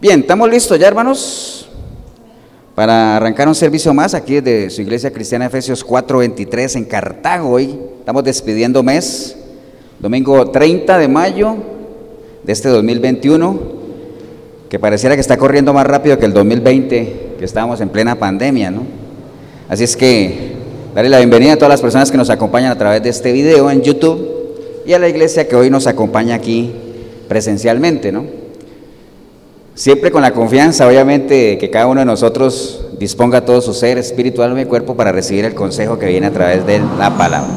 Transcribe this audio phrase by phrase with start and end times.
[0.00, 1.68] Bien, ¿estamos listos ya, hermanos?
[2.74, 7.50] Para arrancar un servicio más aquí desde su iglesia cristiana Efesios 4:23 en Cartago.
[7.50, 9.36] Hoy estamos despidiendo mes,
[9.98, 11.54] domingo 30 de mayo
[12.42, 13.60] de este 2021,
[14.70, 18.70] que pareciera que está corriendo más rápido que el 2020, que estábamos en plena pandemia,
[18.70, 18.84] ¿no?
[19.68, 20.54] Así es que
[20.94, 23.70] darle la bienvenida a todas las personas que nos acompañan a través de este video
[23.70, 24.26] en YouTube
[24.86, 26.72] y a la iglesia que hoy nos acompaña aquí
[27.28, 28.39] presencialmente, ¿no?
[29.74, 34.42] Siempre con la confianza, obviamente, que cada uno de nosotros disponga todo su ser, espíritu,
[34.42, 37.48] alma y cuerpo para recibir el consejo que viene a través de la palabra.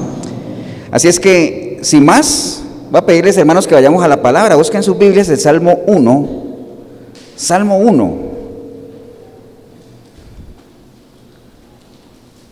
[0.91, 4.55] Así es que, sin más, voy a pedirles, hermanos, que vayamos a la palabra.
[4.55, 6.43] Busquen sus Biblias el Salmo 1.
[7.35, 8.33] Salmo 1.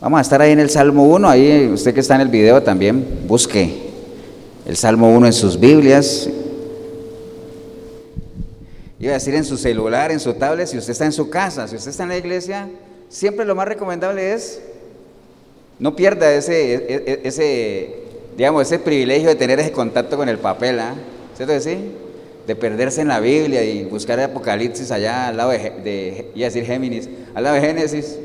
[0.02, 1.30] Vamos a estar ahí en el Salmo 1.
[1.30, 3.91] Ahí, usted que está en el video también, busque
[4.66, 6.27] el Salmo 1 en sus Biblias.
[9.02, 11.68] Iba a decir en su celular, en su tablet, si usted está en su casa,
[11.68, 12.70] si usted está en la iglesia,
[13.10, 14.62] siempre lo más recomendable es
[15.80, 17.96] no pierda ese, e, e, ese,
[18.38, 20.93] digamos, ese privilegio de tener ese contacto con el papel, ¿ah?
[21.35, 21.77] ¿cierto que sí?
[22.46, 26.63] De perderse en la Biblia y buscar el Apocalipsis allá al lado de, de decir
[26.63, 28.20] Géminis, al lado de Génesis,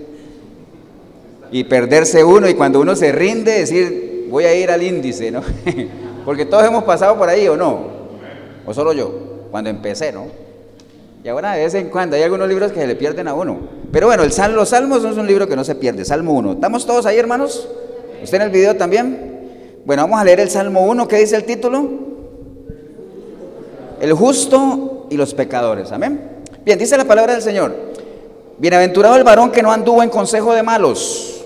[1.50, 5.40] y perderse uno y cuando uno se rinde decir, voy a ir al índice, ¿no?
[6.26, 7.88] Porque todos hemos pasado por ahí, ¿o no?
[8.66, 9.46] ¿O solo yo?
[9.50, 10.26] Cuando empecé, ¿no?
[11.26, 13.58] Y ahora de vez en cuando hay algunos libros que se le pierden a uno.
[13.90, 16.52] Pero bueno, el los Salmos no es un libro que no se pierde, Salmo 1.
[16.52, 17.68] ¿Estamos todos ahí, hermanos?
[18.22, 19.80] ¿Usted en el video también?
[19.84, 21.08] Bueno, vamos a leer el Salmo 1.
[21.08, 21.84] ¿Qué dice el título?
[24.00, 25.90] El justo y los pecadores.
[25.90, 26.44] Amén.
[26.64, 27.74] Bien, dice la palabra del Señor.
[28.58, 31.44] Bienaventurado el varón que no anduvo en consejo de malos,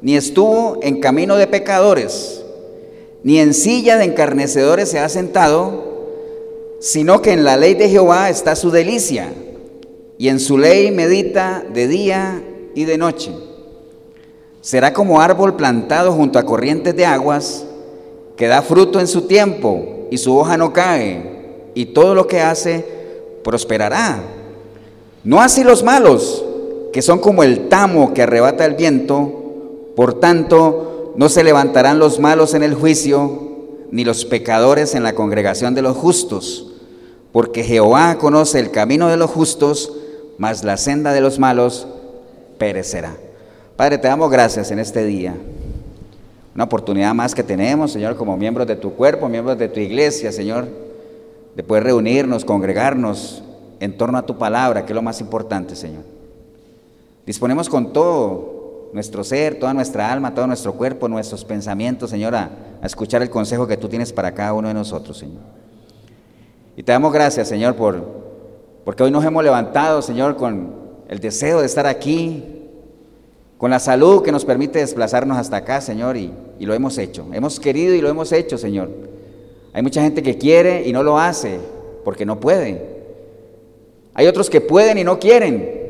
[0.00, 2.42] ni estuvo en camino de pecadores,
[3.22, 5.91] ni en silla de encarnecedores se ha sentado
[6.82, 9.32] sino que en la ley de Jehová está su delicia,
[10.18, 12.42] y en su ley medita de día
[12.74, 13.30] y de noche.
[14.60, 17.64] Será como árbol plantado junto a corrientes de aguas,
[18.34, 22.40] que da fruto en su tiempo, y su hoja no cae, y todo lo que
[22.40, 22.84] hace
[23.44, 24.20] prosperará.
[25.22, 26.44] No así los malos,
[26.92, 32.18] que son como el tamo que arrebata el viento, por tanto no se levantarán los
[32.18, 33.52] malos en el juicio,
[33.92, 36.70] ni los pecadores en la congregación de los justos
[37.32, 39.92] porque Jehová conoce el camino de los justos,
[40.36, 41.88] mas la senda de los malos
[42.58, 43.16] perecerá.
[43.76, 45.34] Padre, te damos gracias en este día.
[46.54, 50.30] Una oportunidad más que tenemos, Señor, como miembros de tu cuerpo, miembros de tu iglesia,
[50.30, 50.68] Señor,
[51.56, 53.42] de poder reunirnos, congregarnos
[53.80, 56.02] en torno a tu palabra, que es lo más importante, Señor.
[57.24, 62.50] Disponemos con todo nuestro ser, toda nuestra alma, todo nuestro cuerpo, nuestros pensamientos, Señor, a,
[62.82, 65.61] a escuchar el consejo que tú tienes para cada uno de nosotros, Señor.
[66.76, 68.02] Y te damos gracias, Señor, por,
[68.84, 70.74] porque hoy nos hemos levantado, Señor, con
[71.08, 72.44] el deseo de estar aquí,
[73.58, 77.26] con la salud que nos permite desplazarnos hasta acá, Señor, y, y lo hemos hecho.
[77.32, 78.90] Hemos querido y lo hemos hecho, Señor.
[79.72, 81.58] Hay mucha gente que quiere y no lo hace
[82.04, 82.92] porque no puede.
[84.14, 85.82] Hay otros que pueden y no quieren,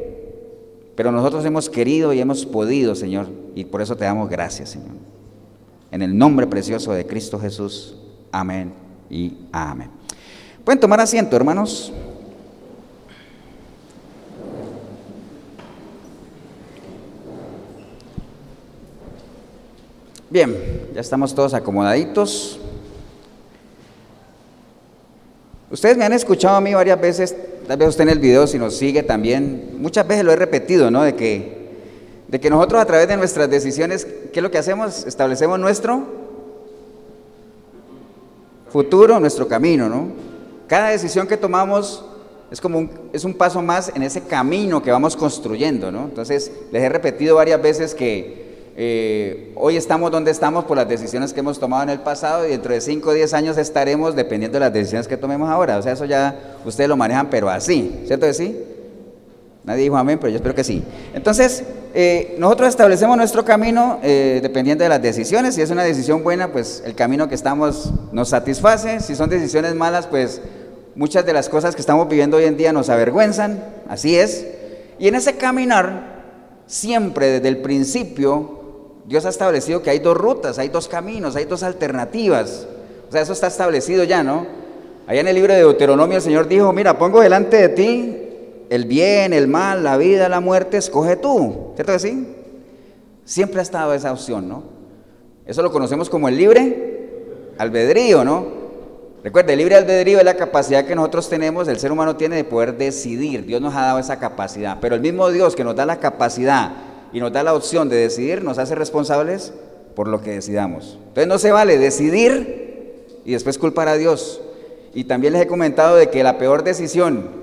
[0.95, 4.97] pero nosotros hemos querido y hemos podido, Señor, y por eso te damos gracias, Señor.
[5.91, 7.97] En el nombre precioso de Cristo Jesús.
[8.31, 8.73] Amén
[9.11, 9.91] y amén.
[10.65, 11.93] Pueden tomar asiento, hermanos.
[20.31, 20.57] Bien,
[20.95, 22.61] ya estamos todos acomodaditos.
[25.71, 27.37] Ustedes me han escuchado a mí varias veces,
[27.67, 30.91] tal vez usted en el video si nos sigue también, muchas veces lo he repetido,
[30.91, 31.03] ¿no?
[31.03, 31.71] De que,
[32.29, 35.07] de que nosotros a través de nuestras decisiones, ¿qué es lo que hacemos?
[35.07, 36.07] Establecemos nuestro
[38.71, 40.32] futuro, nuestro camino, ¿no?
[40.73, 42.03] Cada decisión que tomamos
[42.51, 46.05] es como un, es un paso más en ese camino que vamos construyendo, ¿no?
[46.05, 51.35] Entonces, les he repetido varias veces que eh, hoy estamos donde estamos por las decisiones
[51.35, 54.57] que hemos tomado en el pasado y dentro de 5 o 10 años estaremos dependiendo
[54.57, 55.77] de las decisiones que tomemos ahora.
[55.77, 58.59] O sea, eso ya ustedes lo manejan, pero así, ¿cierto que sí?
[59.65, 60.83] Nadie dijo amén, pero yo espero que sí.
[61.13, 65.55] Entonces, eh, nosotros establecemos nuestro camino eh, dependiendo de las decisiones.
[65.55, 69.01] Si es una decisión buena, pues el camino que estamos nos satisface.
[69.01, 70.41] Si son decisiones malas, pues
[70.95, 74.47] Muchas de las cosas que estamos viviendo hoy en día nos avergüenzan, así es.
[74.99, 78.61] Y en ese caminar, siempre desde el principio,
[79.07, 82.67] Dios ha establecido que hay dos rutas, hay dos caminos, hay dos alternativas.
[83.09, 84.47] O sea, eso está establecido ya, ¿no?
[85.07, 88.19] Allá en el libro de Deuteronomio el Señor dijo, mira, pongo delante de ti
[88.71, 91.73] el bien, el mal, la vida, la muerte, escoge tú.
[91.75, 92.27] ¿Cierto que sí?
[93.25, 94.63] Siempre ha estado esa opción, ¿no?
[95.45, 97.11] Eso lo conocemos como el libre
[97.59, 98.62] albedrío, ¿no?
[99.25, 102.45] Recuerde, el libre albedrío es la capacidad que nosotros tenemos, el ser humano tiene de
[102.45, 103.47] poder decidir.
[103.47, 104.79] Dios nos ha dado esa capacidad.
[104.81, 106.73] Pero el mismo Dios que nos da la capacidad
[107.13, 109.53] y nos da la opción de decidir, nos hace responsables
[109.95, 110.99] por lo que decidamos.
[111.09, 114.41] Entonces no se vale decidir y después culpar a Dios.
[114.93, 117.42] Y también les he comentado de que la peor decisión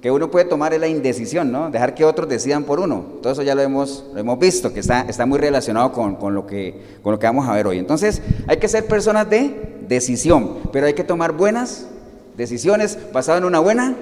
[0.00, 1.70] que uno puede tomar es la indecisión, ¿no?
[1.70, 3.04] Dejar que otros decidan por uno.
[3.20, 6.34] Todo eso ya lo hemos, lo hemos visto, que está, está muy relacionado con, con,
[6.34, 7.78] lo que, con lo que vamos a ver hoy.
[7.78, 11.86] Entonces, hay que ser personas de decisión, pero hay que tomar buenas
[12.36, 13.96] decisiones basadas en una buena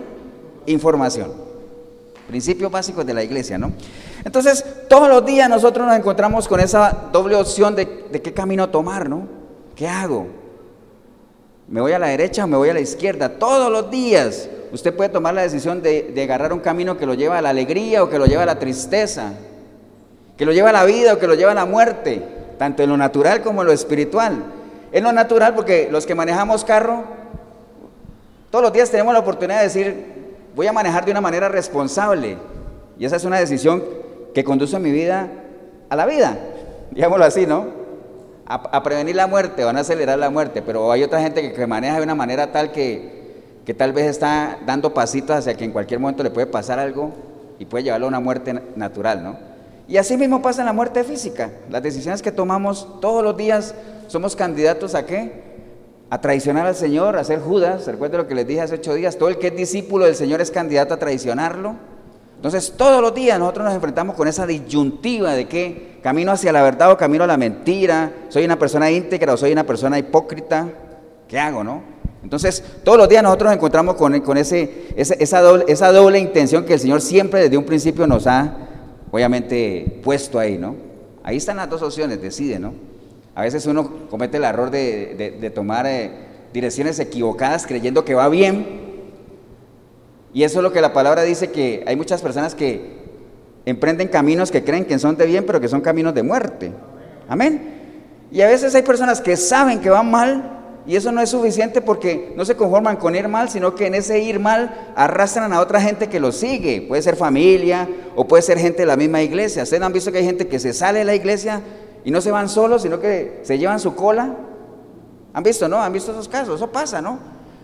[0.67, 1.33] información.
[2.29, 3.73] Principios básicos de la iglesia, ¿no?
[4.23, 8.69] Entonces, todos los días nosotros nos encontramos con esa doble opción de, de qué camino
[8.69, 9.27] tomar, ¿no?
[9.75, 10.27] ¿Qué hago?
[11.69, 13.39] ¿Me voy a la derecha o me voy a la izquierda?
[13.39, 17.39] Todos los días usted puede tomar la decisión de, agarrar un camino que lo lleva
[17.39, 19.33] a la alegría o que lo lleva a la tristeza,
[20.37, 22.23] que lo lleva a la vida o que lo lleva a la muerte,
[22.59, 24.45] tanto en lo natural como en lo espiritual.
[24.93, 27.05] En lo natural, porque los que manejamos carro,
[28.51, 30.05] todos los días tenemos la oportunidad de decir,
[30.55, 32.37] voy a manejar de una manera responsable.
[32.99, 33.85] Y esa es una decisión
[34.35, 35.29] que conduce mi vida
[35.89, 36.39] a la vida,
[36.91, 37.87] digámoslo así, ¿no?
[38.49, 41.97] A, prevenir la muerte o a acelerar la muerte, pero hay otra gente que maneja
[41.97, 43.26] de una manera tal que
[43.67, 47.11] que tal vez está dando pasitos hacia que en cualquier momento le puede pasar algo
[47.59, 49.37] y puede llevarlo a una muerte natural, ¿no?
[49.89, 51.51] Y así mismo pasa en la muerte física.
[51.69, 53.75] Las decisiones que tomamos todos los días
[54.07, 55.43] somos candidatos a qué?
[56.11, 57.87] A traicionar al Señor, a ser Judas.
[57.89, 59.17] Recuerden lo que les dije hace ocho días.
[59.17, 61.75] Todo el que es discípulo del Señor es candidato a traicionarlo.
[62.37, 66.63] Entonces todos los días nosotros nos enfrentamos con esa disyuntiva de que camino hacia la
[66.63, 68.13] verdad o camino a la mentira.
[68.29, 70.69] Soy una persona íntegra o soy una persona hipócrita.
[71.27, 71.96] ¿Qué hago, no?
[72.27, 76.65] Entonces, todos los días nosotros nos encontramos con, con ese, esa, doble, esa doble intención
[76.65, 78.53] que el Señor siempre desde un principio nos ha,
[79.13, 80.75] obviamente, puesto ahí, ¿no?
[81.23, 82.73] Ahí están las dos opciones, decide, ¿no?
[83.37, 86.11] A veces uno comete el error de, tomar eh,
[86.53, 88.81] direcciones equivocadas creyendo que va bien.
[90.35, 93.05] Y eso es lo que la palabra dice, que hay muchas personas que
[93.67, 96.73] emprenden caminos que creen que son de bien, pero que son caminos de muerte.
[97.29, 97.75] Amén.
[98.33, 100.56] Y a veces hay personas que saben que van mal,
[100.87, 103.95] y eso no es suficiente porque no se conforman con ir mal, sino que en
[103.97, 106.83] ese ir mal arrastran a otra gente que lo sigue.
[106.83, 109.65] Puede ser familia o puede ser gente de la misma iglesia.
[109.65, 111.61] Ustedes han visto que hay gente que se sale de la iglesia
[112.05, 114.37] y no se van solos, sino que se llevan su cola.
[115.33, 115.83] ¿Han visto, no?
[115.83, 116.55] ¿Han visto esos casos?
[116.55, 117.19] Eso pasa, ¿no?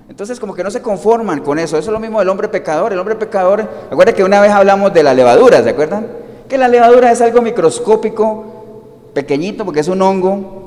[0.08, 1.78] Entonces como que no se conforman con eso.
[1.78, 2.92] Eso es lo mismo del hombre pecador.
[2.92, 6.08] El hombre pecador, recuerden que una vez hablamos de la levadura, ¿se acuerdan?
[6.48, 10.62] Que la levadura es algo microscópico, pequeñito, porque es un hongo,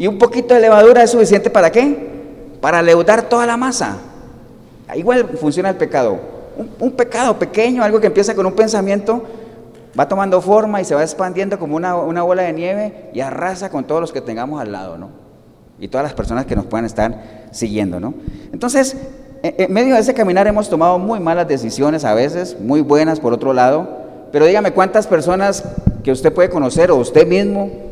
[0.00, 1.94] y un poquito de levadura es suficiente para qué?
[2.62, 3.98] Para leudar toda la masa.
[4.96, 6.18] Igual funciona el pecado.
[6.78, 9.22] Un, pecado pequeño, algo que empieza con un pensamiento,
[9.98, 13.84] va tomando forma y se va expandiendo como una, bola de nieve y arrasa con
[13.84, 15.10] todos los que tengamos al lado, ¿no?
[15.78, 18.14] Y todas las personas que nos puedan estar siguiendo, ¿no?
[18.54, 18.96] Entonces,
[19.42, 23.34] en medio de ese caminar hemos tomado muy malas decisiones a veces, muy buenas por
[23.34, 23.98] otro lado,
[24.32, 25.62] pero dígame cuántas personas
[26.02, 27.89] que usted puede conocer o usted mismo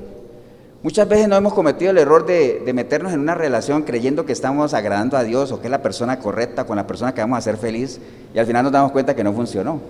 [0.81, 4.75] Muchas veces no hemos cometido el error de, meternos en una relación creyendo que estamos
[4.75, 7.39] agradando a Dios o que es la persona correcta con la persona que vamos a
[7.39, 7.99] hacer feliz
[8.33, 9.81] y al final nos damos cuenta que no funcionó.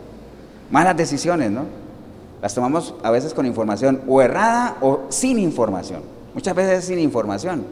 [0.70, 1.64] Malas decisiones, ¿no?
[2.40, 6.00] Las tomamos a veces con información o errada o sin información.
[6.32, 7.66] Muchas veces es sin información.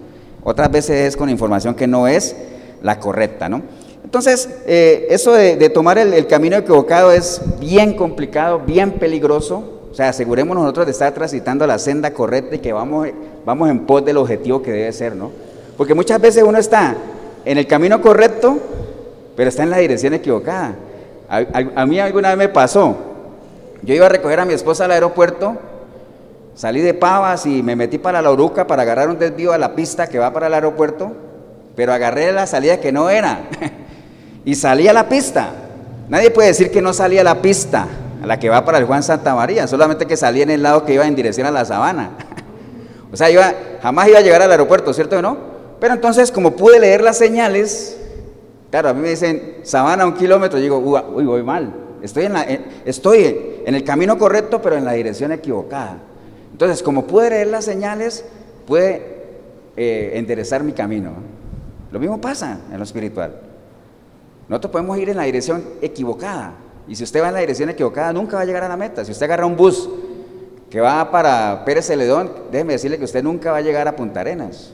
[0.45, 2.37] Otras veces es con información que no es
[2.83, 3.63] la correcta, ¿no?
[4.05, 10.63] Entonces, eh, eso de, tomar el camino equivocado es bien complicado, bien peligroso, sea, asegurémonos
[10.63, 13.09] nosotros de estar transitando la senda correcta y que vamos,
[13.47, 15.31] vamos en pos del objetivo que debe ser, ¿no?
[15.79, 16.95] Porque muchas veces uno está
[17.47, 18.59] en el camino correcto,
[19.35, 20.75] pero está en la dirección equivocada.
[21.31, 22.95] A, mí alguna vez me pasó,
[23.81, 25.57] yo iba a recoger a mi esposa al aeropuerto,
[26.55, 29.75] salí de Pavas y me metí para la Oruca para agarrar un desvío a la
[29.75, 31.11] pista que va para el aeropuerto,
[31.75, 33.49] pero agarré la salida que no era
[34.45, 35.53] y salí a la pista.
[36.11, 37.89] Nadie puede decir que no salí a la pista
[38.25, 40.95] la que va para el Juan Santa María, solamente que salía en el lado que
[40.95, 42.11] iba en dirección a la sabana.
[43.13, 45.37] o sea, iba, jamás iba a llegar al aeropuerto, ¿cierto o no?
[45.81, 47.99] Pero entonces, como pude leer las señales,
[48.71, 51.73] claro, a mí me dicen sabana un kilómetro, y digo, uy, voy mal.
[52.03, 52.47] Estoy en, la,
[52.85, 55.99] estoy en el camino correcto, pero en la dirección equivocada.
[56.53, 58.25] Entonces, como pude leer las señales,
[58.67, 59.17] pude
[59.77, 61.13] eh, enderezar mi camino.
[61.91, 63.41] Lo mismo pasa en lo espiritual.
[64.49, 66.55] Nosotros podemos ir en la dirección equivocada,
[66.89, 69.05] y si usted va en la dirección equivocada, nunca va a llegar a la meta.
[69.05, 69.89] Si usted agarra un bus
[70.71, 74.21] que va para Pérez Celedón, déjeme decirle que usted nunca va a llegar a Punta
[74.21, 74.73] Arenas.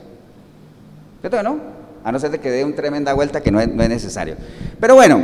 [1.21, 1.57] ¿Cierto no?
[2.03, 4.35] A no ser de que dé una tremenda vuelta que no es, necesario.
[4.79, 5.21] Pero bueno,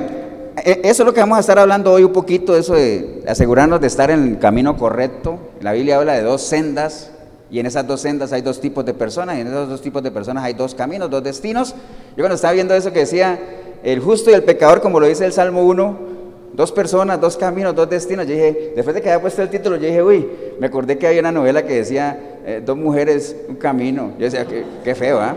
[0.64, 3.82] e, eso es lo que vamos a estar hablando hoy un poquito, eso de asegurarnos
[3.82, 5.38] de estar en el camino correcto.
[5.62, 7.12] La Biblia habla de dos sendas,
[7.52, 10.04] Y en esas dos sendas hay dos tipos de personas, y en esos dos tipos
[10.04, 11.74] de personas hay dos caminos, dos destinos.
[12.16, 13.40] Yo cuando estaba viendo eso que decía
[13.84, 16.19] el justo y el pecador, como lo dice el Salmo 1,
[16.54, 18.26] dos personas, dos caminos, dos destinos.
[18.26, 20.28] Yo dije, después de que había puesto el título, yo dije, uy,
[20.60, 24.14] me acordé que había una novela que decía, eh, dos mujeres, un camino.
[24.18, 25.36] Yo decía, qué, qué feo, ¿ah?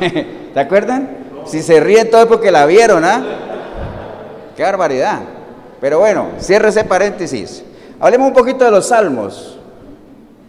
[0.54, 1.24] ¿Te acuerdan?
[1.46, 3.22] Si se ríen todo es porque la vieron, ¿ah?
[4.56, 5.20] Qué barbaridad.
[5.80, 7.62] Pero bueno, cierre ese paréntesis.
[8.00, 9.58] Hablemos un poquito de los salmos,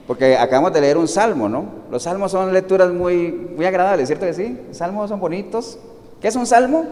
[0.08, 1.66] porque acabamos de leer un salmo, ¿no?
[1.92, 4.60] Los salmos son lecturas muy, muy agradables, ¿cierto que sí?
[4.68, 5.78] Los salmos son bonitos.
[6.22, 6.86] ¿Qué es un salmo?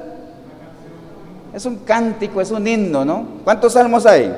[1.54, 3.28] Es un cántico, es un himno, ¿no?
[3.44, 4.36] ¿Cuántos salmos hay?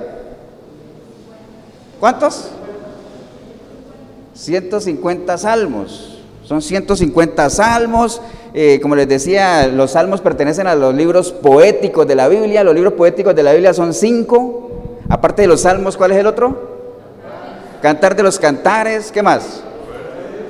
[2.00, 2.50] ¿Cuántos?
[4.34, 6.19] 150 salmos.
[6.43, 8.22] Son 150 salmos.
[8.53, 12.65] Eh, como les decía, los salmos pertenecen a los libros poéticos de la Biblia.
[12.65, 14.69] Los libros poéticos de la Biblia son cinco.
[15.07, 16.75] Aparte de los salmos, ¿cuál es el otro?
[17.81, 19.10] Cantar de los cantares.
[19.10, 19.63] ¿Qué más?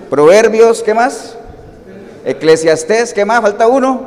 [0.10, 0.81] Proverbios.
[0.81, 1.38] ¿Qué más?
[2.25, 3.13] Eclesiastés.
[3.13, 3.41] ¿Qué más?
[3.41, 4.01] Falta uno.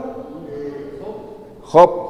[1.62, 2.07] Job.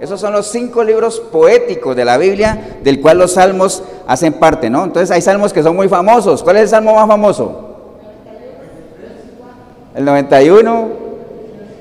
[0.00, 4.70] Esos son los cinco libros poéticos de la Biblia, del cual los salmos hacen parte,
[4.70, 4.84] ¿no?
[4.84, 6.42] Entonces hay salmos que son muy famosos.
[6.42, 7.66] ¿Cuál es el salmo más famoso?
[9.94, 10.88] El 91,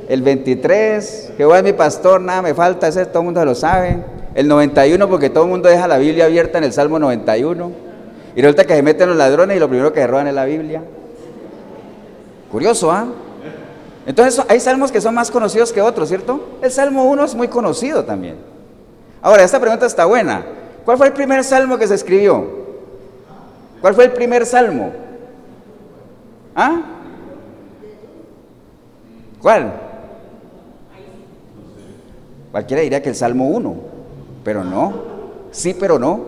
[0.09, 4.03] el 23, Jehová es mi pastor, nada me falta, ese todo el mundo lo sabe.
[4.35, 7.71] El 91, porque todo el mundo deja la Biblia abierta en el Salmo 91.
[8.35, 10.43] Y resulta que se meten los ladrones y lo primero que se roban es la
[10.43, 10.81] Biblia.
[12.51, 13.07] Curioso, ¿ah?
[14.09, 16.57] Entonces hay salmos que son más conocidos que otros, ¿cierto?
[16.63, 18.37] El Salmo 1 es muy conocido también.
[19.21, 20.43] Ahora, esta pregunta está buena.
[20.83, 22.43] ¿Cuál fue el primer salmo que se escribió?
[23.79, 24.91] ¿Cuál fue el primer salmo?
[26.55, 26.81] ¿Ah?
[29.43, 29.73] ¿Cuál?
[32.51, 33.75] Cualquiera diría que el Salmo 1,
[34.43, 35.03] pero no.
[35.51, 36.19] Sí, pero no.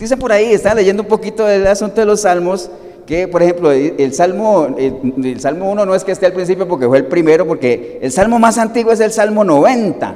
[0.00, 2.68] Dicen por ahí, estaba leyendo un poquito del asunto de los salmos,
[3.08, 6.86] que, por ejemplo, el Salmo, el, Salmo 1 no es que esté al principio porque
[6.86, 10.14] fue el primero, porque el Salmo más antiguo es el Salmo 90,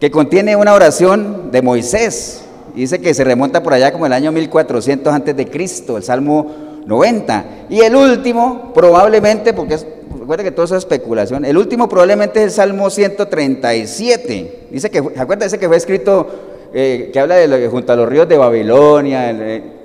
[0.00, 2.46] que contiene una oración de Moisés.
[2.74, 6.50] dice que se remonta por allá como el año 1400 antes de Cristo, el Salmo
[6.86, 7.44] 90.
[7.68, 9.76] Y el último, probablemente, porque
[10.18, 14.68] recuerda que todo eso es especulación, el último probablemente es el Salmo 137.
[14.70, 16.26] Dice que, ¿se Dice que fue escrito,
[16.72, 19.75] eh, que habla de junto a los ríos de Babilonia, el,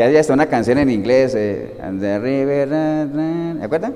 [0.00, 3.92] que hay hasta una canción en inglés, eh, the river, ¿me acuerdan?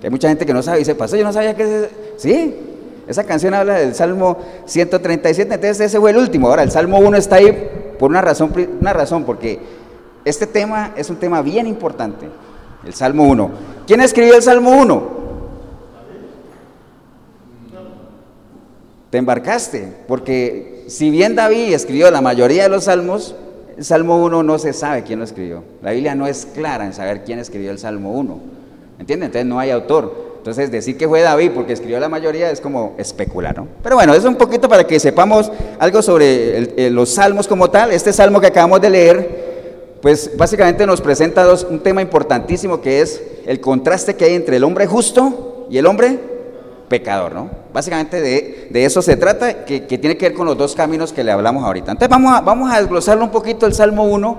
[0.00, 1.90] Que hay mucha gente que no sabe y dice, pasó, yo no sabía que es
[2.16, 2.56] Sí,
[3.06, 6.48] esa canción habla del Salmo 137, entonces ese fue el último.
[6.48, 8.50] Ahora, el Salmo 1 está ahí por una razón,
[8.80, 9.58] una razón, porque
[10.24, 12.26] este tema es un tema bien importante,
[12.86, 13.50] el Salmo 1.
[13.86, 15.02] ¿Quién escribió el Salmo 1?
[19.10, 23.34] Te embarcaste, porque si bien David escribió la mayoría de los salmos,
[23.80, 25.64] el Salmo 1 no se sabe quién lo escribió.
[25.80, 28.38] La Biblia no es clara en saber quién escribió el Salmo 1.
[28.98, 29.28] ¿Entienden?
[29.28, 30.34] Entonces no hay autor.
[30.36, 33.68] Entonces decir que fue David porque escribió la mayoría es como especular, ¿no?
[33.82, 37.90] Pero bueno, es un poquito para que sepamos algo sobre los salmos como tal.
[37.90, 43.22] Este salmo que acabamos de leer, pues básicamente nos presenta un tema importantísimo que es
[43.46, 46.18] el contraste que hay entre el hombre justo y el hombre
[46.90, 47.48] pecador, ¿no?
[47.72, 51.30] Básicamente de, eso se trata, que, tiene que ver con los dos caminos que le
[51.30, 51.92] hablamos ahorita.
[51.92, 54.38] Entonces vamos a, vamos a desglosarlo un poquito el Salmo 1,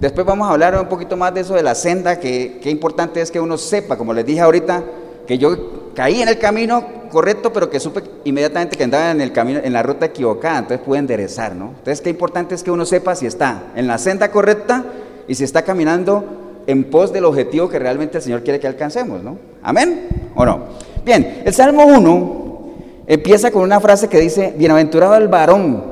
[0.00, 3.20] después vamos a hablar un poquito más de eso de la senda, que, qué importante
[3.20, 4.84] es que uno sepa, como les dije ahorita,
[5.26, 9.32] que yo caí en el camino correcto, pero que supe inmediatamente que andaba en el
[9.32, 11.70] camino, en la ruta equivocada, entonces pude enderezar, ¿no?
[11.70, 14.84] Entonces qué importante es que uno sepa si está en la senda correcta
[15.26, 16.24] y si está caminando
[16.68, 19.36] en pos del objetivo que realmente el Señor quiere que alcancemos, ¿no?
[19.62, 20.30] ¿Amén?
[20.36, 20.60] ¿O no?
[21.08, 22.60] Bien, el Salmo 1
[23.06, 25.82] empieza con una frase que dice, bienaventurado el varón,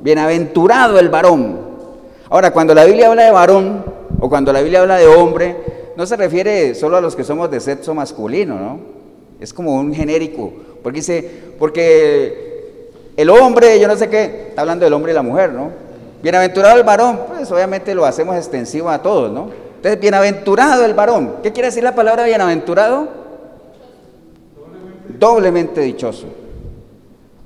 [0.00, 1.58] bienaventurado el varón.
[2.30, 3.84] Ahora, cuando la Biblia habla de varón
[4.18, 5.58] o cuando la Biblia habla de hombre,
[5.94, 8.80] no se refiere solo a los que somos de sexo masculino, ¿no?
[9.40, 10.50] Es como un genérico,
[10.82, 12.88] porque dice, porque
[13.18, 15.68] el hombre, yo no sé qué, está hablando del hombre y la mujer, ¿no?
[16.22, 19.50] Bienaventurado el varón, pues obviamente lo hacemos extensivo a todos, ¿no?
[19.76, 21.34] Entonces, bienaventurado el varón.
[21.42, 23.21] ¿Qué quiere decir la palabra bienaventurado?
[25.22, 26.26] Doblemente dichoso.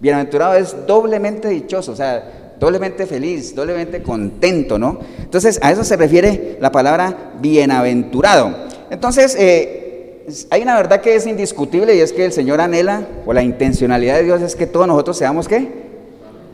[0.00, 4.98] Bienaventurado es doblemente dichoso, o sea, doblemente feliz, doblemente contento, ¿no?
[5.18, 8.50] Entonces, a eso se refiere la palabra bienaventurado.
[8.88, 13.34] Entonces, eh, hay una verdad que es indiscutible y es que el Señor anhela, o
[13.34, 15.68] la intencionalidad de Dios es que todos nosotros seamos, ¿qué?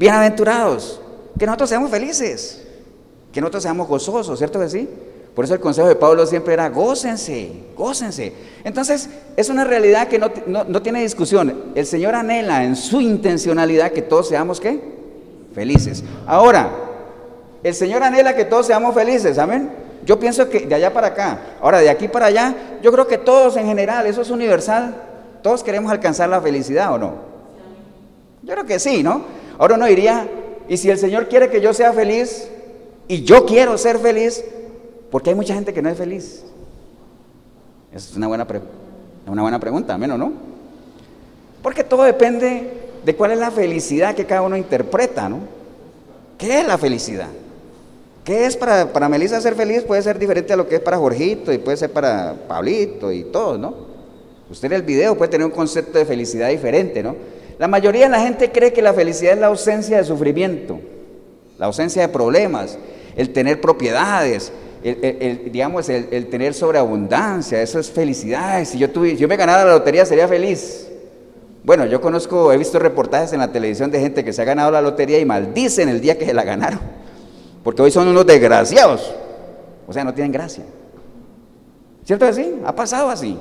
[0.00, 1.00] Bienaventurados,
[1.38, 2.64] que nosotros seamos felices,
[3.32, 4.88] que nosotros seamos gozosos, ¿cierto que sí?
[5.34, 8.34] Por eso el consejo de Pablo siempre era, gócense, gócense.
[8.64, 11.72] Entonces, es una realidad que no, tiene discusión.
[11.74, 14.78] El Señor anhela en su intencionalidad que todos seamos, ¿qué?
[15.54, 16.04] Felices.
[16.26, 16.70] Ahora,
[17.62, 19.70] el Señor anhela que todos seamos felices, amén.
[20.04, 23.18] Yo pienso que de allá para acá, ahora de aquí para allá, yo creo que
[23.18, 24.96] todos en general, eso es universal,
[25.42, 27.14] todos queremos alcanzar la felicidad o no.
[28.42, 29.22] Yo creo que sí, ¿no?
[29.58, 30.28] Ahora uno diría,
[30.68, 32.48] y si el Señor quiere que yo sea feliz
[33.06, 34.44] y yo quiero ser feliz,
[35.12, 36.42] ¿por qué hay mucha gente que no es feliz?
[37.94, 38.46] Es una buena,
[39.26, 40.32] una buena pregunta, menos, ¿no?
[41.62, 42.72] Porque todo depende
[43.04, 45.40] de cuál es la felicidad que cada uno interpreta, ¿no?
[46.38, 47.28] ¿Qué es la felicidad?
[48.24, 49.82] ¿Qué es para, para Melissa ser feliz?
[49.82, 53.24] Puede ser diferente a lo que es para Jorgito y puede ser para Pablito y
[53.24, 53.74] todo, ¿no?
[54.48, 57.14] Usted en el video puede tener un concepto de felicidad diferente, ¿no?
[57.58, 60.80] La mayoría de la gente cree que la felicidad es la ausencia de sufrimiento,
[61.58, 62.78] la ausencia de problemas,
[63.14, 68.64] el tener propiedades, el, digamos, el, tener sobreabundancia, eso es felicidad.
[68.64, 70.88] Si yo, tuve, yo me ganara la lotería sería feliz.
[71.64, 74.72] Bueno, yo conozco, he visto reportajes en la televisión de gente que se ha ganado
[74.72, 76.80] la lotería y maldicen el día que se la ganaron.
[77.62, 79.14] Porque hoy son unos desgraciados.
[79.86, 80.64] O sea, no tienen gracia.
[82.04, 82.54] ¿Cierto que sí?
[82.64, 83.38] Ha pasado así.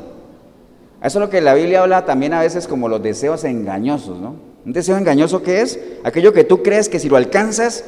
[1.04, 4.36] Eso es lo que la Biblia habla también a veces como los deseos engañosos, ¿no?
[4.64, 7.84] Un deseo engañoso que es aquello que tú crees que si lo alcanzas,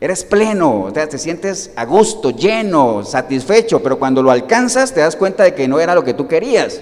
[0.00, 5.00] eres pleno, o sea, te sientes a gusto, lleno, satisfecho, pero cuando lo alcanzas te
[5.00, 6.80] das cuenta de que no era lo que tú querías.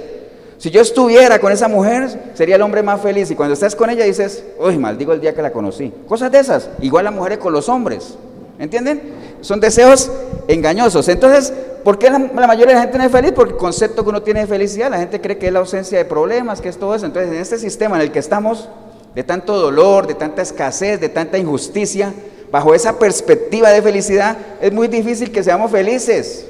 [0.58, 3.30] Si yo estuviera con esa mujer, sería el hombre más feliz.
[3.30, 5.92] Y cuando estás con ella dices, uy, maldigo el día que la conocí.
[6.08, 6.70] Cosas de esas.
[6.80, 8.16] Igual las mujeres con los hombres.
[8.58, 9.02] ¿Entienden?
[9.42, 10.10] Son deseos
[10.48, 11.08] engañosos.
[11.08, 11.52] Entonces,
[11.84, 13.32] ¿por qué la, mayoría de la gente no es feliz?
[13.32, 15.98] Porque el concepto que uno tiene de felicidad, la gente cree que es la ausencia
[15.98, 17.04] de problemas, que es todo eso.
[17.04, 18.70] Entonces, en este sistema en el que estamos,
[19.14, 22.14] de tanto dolor, de tanta escasez, de tanta injusticia,
[22.50, 26.46] bajo esa perspectiva de felicidad, es muy difícil que seamos felices.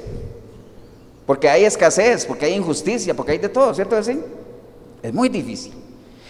[1.25, 3.97] Porque hay escasez, porque hay injusticia, porque hay de todo, ¿cierto?
[3.97, 4.19] Así?
[5.03, 5.73] Es muy difícil.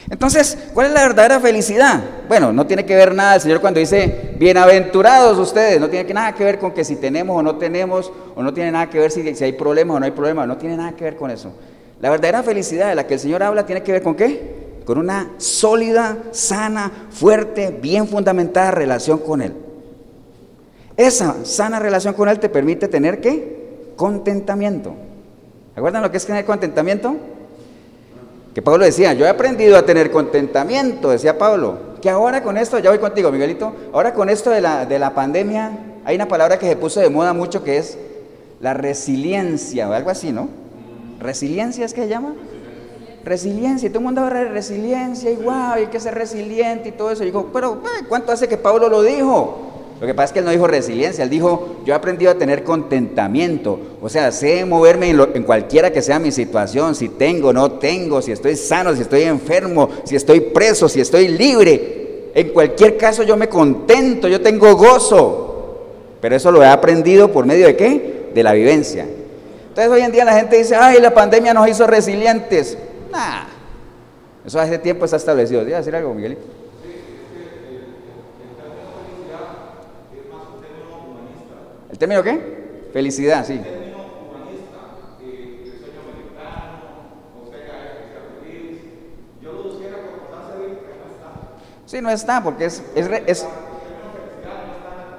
[0.09, 2.01] Entonces, ¿cuál es la verdadera felicidad?
[2.29, 6.33] Bueno, no tiene que ver nada el Señor cuando dice, bienaventurados ustedes, no tiene nada
[6.33, 9.11] que ver con que si tenemos o no tenemos, o no tiene nada que ver
[9.11, 11.51] si, hay problemas o no hay problemas, no tiene nada que ver con eso.
[11.99, 14.66] La verdadera felicidad de la que el Señor habla tiene que ver con qué?
[14.87, 19.53] Con una sólida, sana, fuerte, bien fundamentada relación con Él.
[20.95, 23.91] Esa sana relación con Él te permite tener qué?
[23.97, 24.95] Contentamiento.
[25.75, 27.17] ¿Acuerdan lo que es tener contentamiento?
[28.55, 32.79] Que Pablo decía, yo he aprendido a tener contentamiento, decía Pablo, que ahora con esto,
[32.79, 36.57] ya voy contigo Miguelito, ahora con esto de la, de la pandemia, hay una palabra
[36.57, 37.97] que se puso de moda mucho que es
[38.61, 40.47] la resiliencia o algo así, ¿no?
[41.19, 42.35] ¿Resiliencia es que se llama?
[43.27, 46.91] Resiliencia, y todo el mundo habla de resiliencia y wow, hay que ser resiliente y
[46.93, 47.23] todo eso.
[47.23, 49.57] Y digo, pero ¿cuánto hace que Pablo lo dijo?
[49.99, 52.35] Lo que pasa es que él no dijo resiliencia, él dijo, yo he aprendido a
[52.35, 57.73] tener contentamiento, o sea, sé moverme en, cualquiera que sea mi situación, si tengo, no
[57.73, 62.31] tengo, si estoy sano, si estoy enfermo, si estoy preso, si estoy libre.
[62.33, 65.79] En cualquier caso yo me contento, yo tengo gozo,
[66.21, 68.29] pero eso lo he aprendido por medio de qué?
[68.33, 69.05] De la vivencia.
[69.67, 72.77] Entonces hoy en día la gente dice, ay, la pandemia nos hizo resilientes.
[73.17, 73.47] Nah,
[74.45, 75.63] eso hace tiempo está establecido.
[75.63, 76.43] ¿Voy a decir algo, Miguelito?
[81.89, 82.89] ¿El término qué?
[82.93, 83.59] Felicidad, sí.
[91.87, 93.47] Sí, no está, porque es, es, es,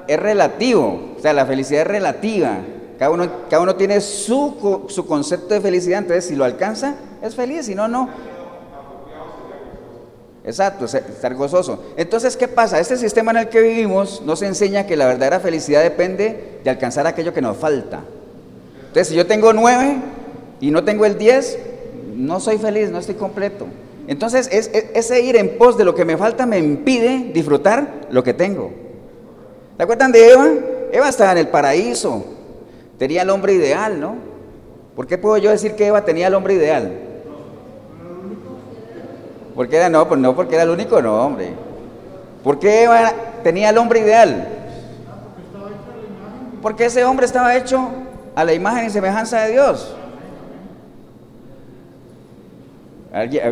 [0.07, 2.59] es, relativo, o sea, la felicidad es relativa.
[2.99, 7.35] Cada uno, cada uno tiene su, su concepto de felicidad, entonces si lo alcanza, es
[7.35, 8.09] feliz, si no, no.
[10.45, 11.85] Exacto, estar gozoso.
[11.97, 12.81] Entonces, ¿qué pasa?
[12.81, 17.07] Este sistema en el que vivimos nos enseña que la verdadera felicidad depende de alcanzar
[17.07, 18.01] aquello que nos falta.
[18.81, 19.97] Entonces, si yo tengo nueve
[20.61, 21.59] y no tengo el diez,
[22.15, 23.67] no soy feliz, no estoy completo.
[24.07, 28.33] Entonces, ese ir en pos de lo que me falta me impide disfrutar lo que
[28.33, 28.73] tengo.
[29.77, 30.49] ¿Se acuerdan de Eva?
[30.91, 32.25] Eva estaba en el paraíso,
[32.99, 34.17] tenía el hombre ideal, ¿no?
[34.95, 36.93] ¿Por qué puedo yo decir que Eva tenía el hombre ideal?
[39.55, 40.07] ¿Por qué era no?
[40.07, 41.53] Pues no porque era el único, no, hombre.
[42.43, 44.49] ¿Por qué Eva tenía el hombre ideal?
[46.61, 47.89] Porque ese hombre estaba hecho
[48.35, 49.95] a la imagen y semejanza de Dios.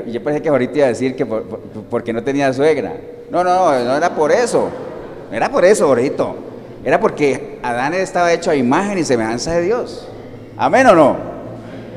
[0.06, 2.92] Yo pensé que ahorita iba a decir que porque no tenía suegra.
[3.30, 4.68] No, no, no, no era por eso.
[5.30, 6.26] No era por eso, ahorita.
[6.86, 10.06] Era porque Adán estaba hecho a imagen y semejanza de Dios.
[10.56, 11.16] ¿Amén o no?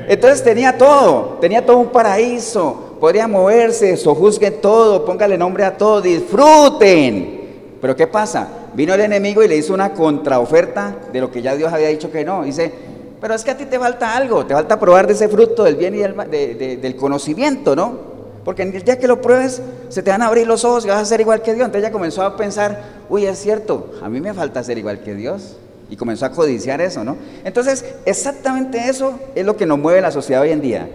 [0.08, 6.00] Entonces tenía todo, tenía todo un paraíso, podría moverse, sojuzgue todo, póngale nombre a todo,
[6.00, 7.76] disfruten.
[7.80, 8.48] Pero ¿qué pasa?
[8.74, 12.10] Vino el enemigo y le hizo una contraoferta de lo que ya Dios había dicho
[12.10, 12.42] que no.
[12.42, 12.72] Dice,
[13.20, 15.76] pero es que a ti te falta algo, te falta probar de ese fruto del
[15.76, 18.09] bien y del, del conocimiento, ¿no?
[18.44, 20.98] Porque el día que lo pruebes, se te van a abrir los ojos y vas
[20.98, 21.66] a ser igual que Dios.
[21.66, 25.14] Entonces ella comenzó a pensar, uy, es cierto, a mí me falta ser igual que
[25.14, 25.56] Dios.
[25.90, 27.16] y comenzó a codiciar eso, ¿no?
[27.42, 30.88] Entonces, exactamente eso es lo que nos mueve la sociedad hoy en día.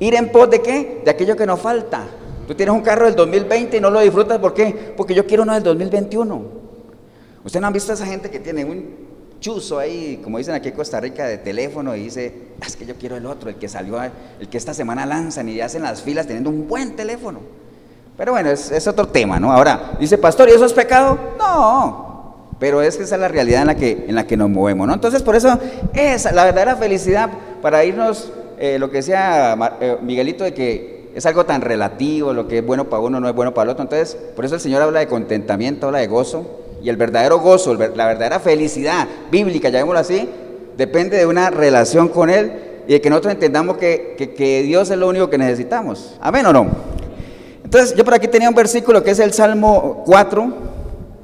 [0.00, 1.02] Ir en pos de qué?
[1.04, 2.06] De aquello que nos falta.
[2.46, 4.94] Tú tienes un carro del 2020 y no lo disfrutas, ¿por qué?
[4.96, 6.42] Porque yo quiero uno del 2021.
[7.44, 8.97] Ustedes no han visto a esa gente que tiene un
[9.40, 12.32] chuzo ahí, como dicen aquí en Costa Rica, de teléfono y dice,
[12.64, 15.60] es que yo quiero el otro, el que salió, el que esta semana lanzan y
[15.60, 17.40] hacen las filas teniendo un buen teléfono.
[18.16, 19.52] Pero bueno, es, otro tema, ¿no?
[19.52, 21.16] Ahora, dice, pastor, ¿y eso es pecado?
[21.38, 24.50] No, pero es que esa es la realidad en la que, en la que nos
[24.50, 24.94] movemos, ¿no?
[24.94, 25.56] Entonces, por eso,
[25.94, 27.30] es la verdadera felicidad
[27.62, 32.48] para irnos, eh, lo que decía eh, Miguelito, de que es algo tan relativo, lo
[32.48, 33.84] que es bueno para uno no es bueno para el otro.
[33.84, 36.67] Entonces, por eso el Señor habla de contentamiento, habla de gozo.
[36.82, 40.28] Y el verdadero gozo, la verdadera felicidad bíblica, llamémoslo así,
[40.76, 42.52] depende de una relación con Él
[42.86, 46.16] y de que nosotros entendamos que, Dios es lo único que necesitamos.
[46.20, 46.68] Amén o no.
[47.64, 50.54] Entonces, yo por aquí tenía un versículo que es el Salmo 4,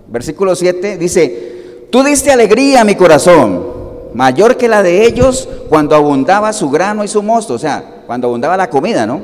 [0.09, 3.65] versículo 7, dice, tú diste alegría a mi corazón,
[4.13, 8.27] mayor que la de ellos cuando abundaba su grano y su mosto, o sea, cuando
[8.27, 9.23] abundaba la comida, ¿no?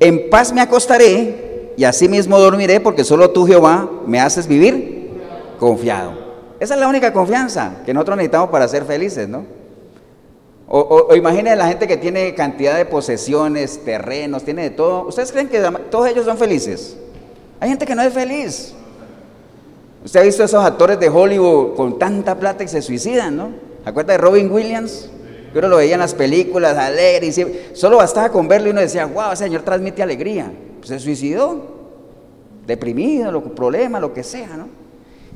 [0.00, 4.97] En paz me acostaré y así mismo dormiré porque solo tú, Jehová, me haces vivir
[5.58, 6.12] confiado.
[6.60, 9.44] Esa es la única confianza que nosotros necesitamos para ser felices, ¿no?
[10.70, 15.06] O, imaginen la gente que tiene cantidad de posesiones, terrenos, tiene de todo.
[15.06, 16.94] ¿Ustedes creen que todos ellos son felices?
[17.58, 18.74] Hay gente que no es feliz.
[20.04, 23.50] Usted ha visto esos actores de Hollywood con tanta plata y se suicidan, ¿no?
[23.82, 25.08] ¿Se acuerda de Robin Williams?
[25.54, 29.06] Yo lo veía en las películas, alegre, y solo bastaba con verlo y uno decía,
[29.06, 30.52] wow, ese señor transmite alegría.
[30.82, 31.62] Se suicidó,
[32.66, 34.68] deprimido, lo, problema, lo que sea, ¿no?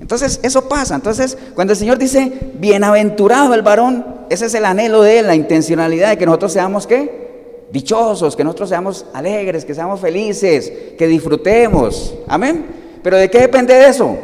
[0.01, 0.95] Entonces, eso pasa.
[0.95, 5.35] Entonces, cuando el Señor dice, bienaventurado el varón, ese es el anhelo de Él, la
[5.35, 7.67] intencionalidad de que nosotros seamos, ¿qué?
[7.71, 12.15] Dichosos, que nosotros seamos alegres, que seamos felices, que disfrutemos.
[12.27, 12.67] Amén.
[13.03, 14.17] Pero ¿de qué depende de eso?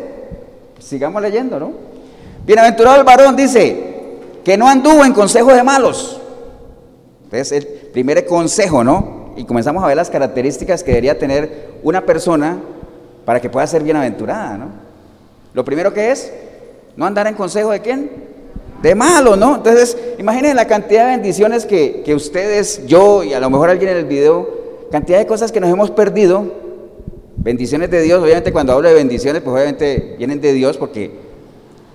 [0.78, 1.72] Sigamos leyendo, ¿no?
[2.44, 3.88] Bienaventurado el varón dice,
[4.44, 6.20] que no anduvo en consejos de malos.
[7.24, 9.34] Entonces, el primer consejo, ¿no?
[9.36, 12.58] Y comenzamos a ver las características que debería tener una persona
[13.24, 14.87] para que pueda ser bienaventurada, ¿no?
[15.54, 16.32] Lo primero que es,
[16.96, 18.10] no andar en consejo de quién?
[18.82, 19.56] De malo, ¿no?
[19.56, 23.98] Entonces, imaginen la cantidad de bendiciones que, ustedes, yo y a lo mejor alguien en
[23.98, 24.48] el video,
[24.90, 26.68] cantidad de cosas que nos hemos perdido.
[27.36, 31.12] Bendiciones de Dios, obviamente cuando hablo de bendiciones, pues obviamente vienen de Dios porque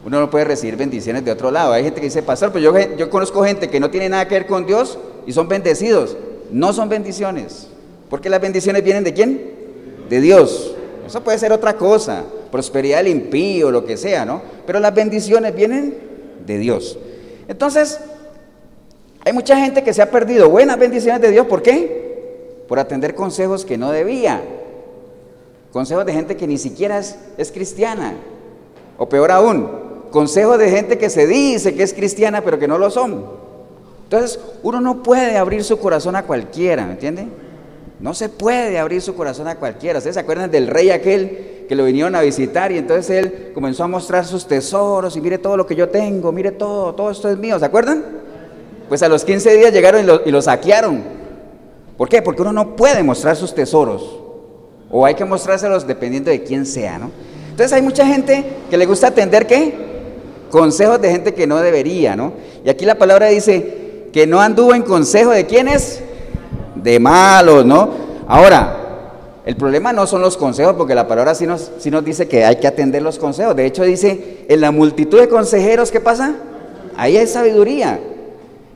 [0.05, 1.73] uno no puede recibir bendiciones de otro lado.
[1.73, 4.35] Hay gente que dice, pastor, pues yo, yo conozco gente que no tiene nada que
[4.35, 6.17] ver con Dios y son bendecidos.
[6.51, 7.67] No son bendiciones.
[8.09, 9.41] Porque las bendiciones vienen de quién?
[10.09, 10.75] De Dios.
[11.05, 14.41] Eso puede ser otra cosa prosperidad del impío, lo que sea, ¿no?
[14.65, 15.97] Pero las bendiciones vienen
[16.45, 16.97] de Dios.
[17.47, 17.99] Entonces,
[19.25, 22.63] hay mucha gente que se ha perdido buenas bendiciones de Dios, ¿por qué?
[22.67, 24.41] Por atender consejos que no debía.
[25.71, 28.13] Consejos de gente que ni siquiera es, es cristiana.
[28.97, 29.67] O peor aún,
[30.11, 33.25] consejos de gente que se dice que es cristiana, pero que no lo son.
[34.03, 37.25] Entonces, uno no puede abrir su corazón a cualquiera, ¿me entiende?
[38.03, 39.99] No se puede abrir su corazón a cualquiera.
[39.99, 43.85] ¿Ustedes se acuerdan del rey aquel que lo vinieron a visitar y entonces él comenzó
[43.85, 47.29] a mostrar sus tesoros y mire todo lo que yo tengo, mire todo, todo esto
[47.29, 48.03] es mío, ¿se acuerdan?
[48.89, 51.01] Pues a los 15 días llegaron y lo, saquearon.
[51.95, 52.21] ¿Por qué?
[52.21, 54.19] Porque uno no puede mostrar sus tesoros
[54.91, 57.09] o hay que mostrárselos dependiendo de quién sea, ¿no?
[57.51, 59.75] Entonces hay mucha gente que le gusta atender qué?
[60.51, 62.33] Consejos de gente que no debería, ¿no?
[62.65, 66.03] Y aquí la palabra dice que no anduvo en consejo de quiénes?
[66.83, 67.89] De malos, ¿no?
[68.27, 68.83] Ahora,
[69.45, 72.57] el problema no son los consejos, porque la palabra sí nos, nos dice que hay
[72.57, 73.55] que atender los consejos.
[73.55, 76.35] De hecho dice, en la multitud de consejeros, ¿qué pasa?
[76.95, 77.99] Ahí hay sabiduría.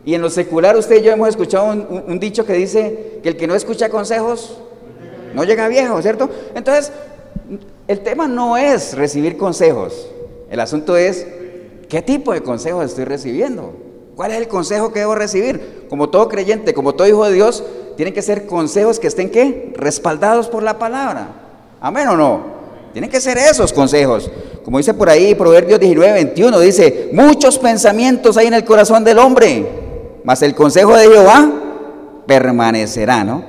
[0.06, 3.38] Y en lo secular usted y yo hemos escuchado un, dicho que dice que el
[3.38, 4.58] que no escucha consejos
[5.34, 6.30] no llega viejo, ¿cierto?
[6.56, 6.92] Entonces,
[7.88, 10.08] el tema no es recibir consejos.
[10.50, 11.28] El asunto es,
[11.88, 13.74] ¿qué tipo de consejos estoy recibiendo?
[14.18, 15.86] ¿Cuál es el consejo que debo recibir?
[15.92, 17.64] Como todo creyente, como todo hijo de Dios,
[17.98, 19.72] tienen que ser consejos que estén ¿qué?
[19.78, 21.28] Respaldados por la palabra.
[21.80, 22.42] Amén o no.
[22.94, 24.32] Tienen que ser esos consejos.
[24.66, 29.20] Como dice por ahí Proverbios 19, 21, dice, muchos pensamientos hay en el corazón del
[29.20, 29.68] hombre,
[30.24, 31.52] mas el consejo de Jehová
[32.26, 33.44] permanecerá, ¿no?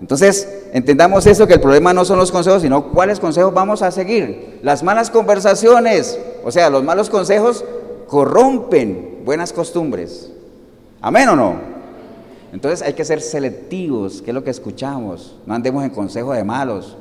[0.00, 3.90] Entonces, entendamos eso, que el problema no son los consejos, sino cuáles consejos vamos a
[3.90, 4.58] seguir.
[4.62, 7.62] Las malas conversaciones, o sea, los malos consejos
[8.14, 10.30] corrompen buenas costumbres.
[11.00, 11.56] Amén o no.
[12.52, 15.34] Entonces hay que ser selectivos, ¿qué es lo que escuchamos?
[15.46, 16.96] No andemos en consejos de malos,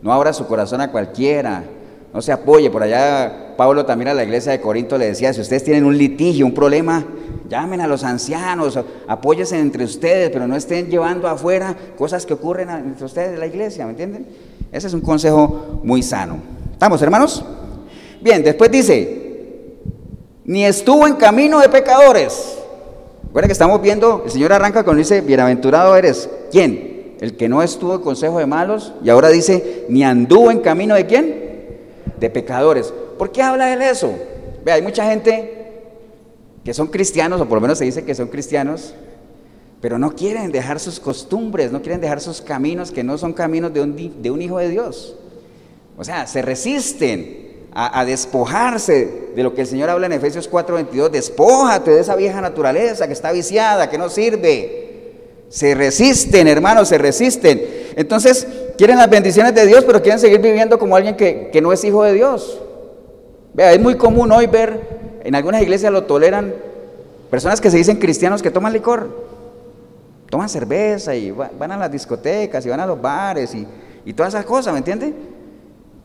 [0.00, 1.62] no abra su corazón a cualquiera,
[2.10, 2.70] no se apoye.
[2.70, 5.98] Por allá Pablo también a la iglesia de Corinto le decía, si ustedes tienen un
[5.98, 7.04] litigio, un problema,
[7.50, 12.70] llamen a los ancianos, apóyense entre ustedes, pero no estén llevando afuera cosas que ocurren
[12.70, 14.26] entre ustedes de la iglesia, ¿me entienden?
[14.72, 16.38] Ese es un consejo muy sano.
[16.72, 17.44] ¿Estamos, hermanos?
[18.22, 19.25] Bien, después dice,
[20.46, 22.58] ni estuvo en camino de pecadores.
[23.24, 26.30] Recuerda que estamos viendo, el Señor arranca cuando dice, bienaventurado eres.
[26.50, 27.16] ¿Quién?
[27.20, 30.94] El que no estuvo en consejo de malos y ahora dice, ni anduvo en camino
[30.94, 31.78] de quién?
[32.18, 32.94] De pecadores.
[33.18, 34.14] ¿Por qué habla él eso?
[34.64, 35.52] Ve, hay mucha gente
[36.64, 38.94] que son cristianos, o por lo menos se dice que son cristianos,
[39.80, 43.72] pero no quieren dejar sus costumbres, no quieren dejar sus caminos que no son caminos
[43.72, 45.16] de un, de un hijo de Dios.
[45.98, 47.45] O sea, se resisten
[47.78, 52.40] a, despojarse de lo que el Señor habla en Efesios 4:22, despójate de esa vieja
[52.40, 54.84] naturaleza que está viciada, que no sirve.
[55.50, 57.62] Se resisten, hermanos, se resisten.
[57.94, 58.46] Entonces,
[58.78, 61.84] quieren las bendiciones de Dios, pero quieren seguir viviendo como alguien que, que no es
[61.84, 62.60] hijo de Dios.
[63.52, 66.54] Vea, es muy común hoy ver en algunas iglesias lo toleran
[67.30, 69.08] personas que se dicen cristianos que toman licor,
[70.30, 74.46] toman cerveza y van a las discotecas y van a los bares y, todas esas
[74.46, 75.12] cosas, ¿me entiende?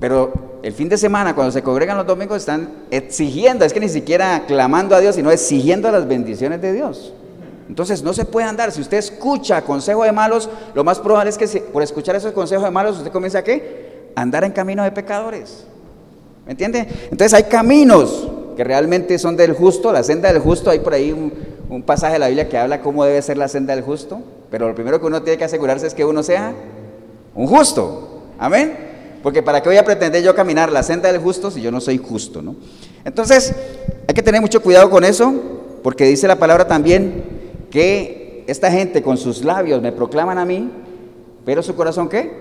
[0.02, 0.34] Pero
[0.64, 4.46] el fin de semana, cuando se congregan los domingos, están exigiendo, es que ni siquiera
[4.48, 7.14] clamando a Dios, sino exigiendo las bendiciones de Dios.
[7.70, 8.72] Entonces no se puede andar.
[8.72, 12.66] Si usted escucha consejo de malos, lo más probable es que por escuchar esos consejos
[12.66, 14.10] de malos usted comienza a qué?
[14.16, 15.66] Andar en camino de pecadores.
[16.48, 16.88] ¿Me entiende?
[17.12, 21.12] Entonces hay caminos que realmente son del justo, la senda del justo, hay por ahí
[21.12, 24.68] un, pasaje de la Biblia que habla cómo debe ser la senda del justo, pero
[24.68, 26.54] lo primero que uno tiene que asegurarse es que uno sea
[27.34, 28.91] un justo, amén,
[29.24, 31.82] porque para qué voy a pretender yo caminar la senda del justo si yo no
[31.82, 32.56] soy justo, ¿no?
[33.06, 33.54] Entonces,
[34.08, 35.34] hay que tener mucho cuidado con eso,
[35.84, 37.24] porque dice la palabra también
[37.70, 40.70] que esta gente con sus labios me proclaman a mí,
[41.46, 42.32] pero su corazón ¿qué?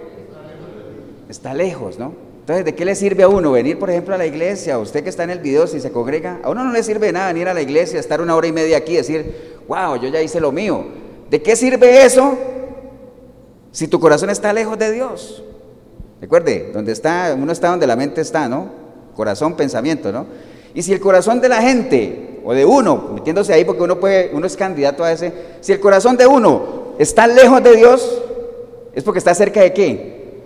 [1.29, 2.13] Está lejos, ¿no?
[2.41, 4.79] Entonces, ¿de qué le sirve a uno venir, por ejemplo, a la iglesia?
[4.79, 7.29] usted que está en el video, si se congrega, a uno no le sirve nada
[7.29, 10.41] venir a la iglesia, estar una hora y media aquí decir, wow, yo ya hice
[10.41, 10.85] lo mío.
[11.31, 12.37] ¿De qué sirve eso
[13.71, 15.45] si tu corazón está lejos de Dios?
[16.21, 18.69] Recuerde, donde está, uno está donde la mente está, ¿no?
[19.15, 20.27] Corazón, pensamiento, ¿no?
[20.75, 24.31] Y si el corazón de la gente, o de uno, metiéndose ahí porque uno puede,
[24.33, 28.23] uno es candidato a ese, si el corazón de uno está lejos de Dios,
[28.93, 30.43] es porque está cerca de qué?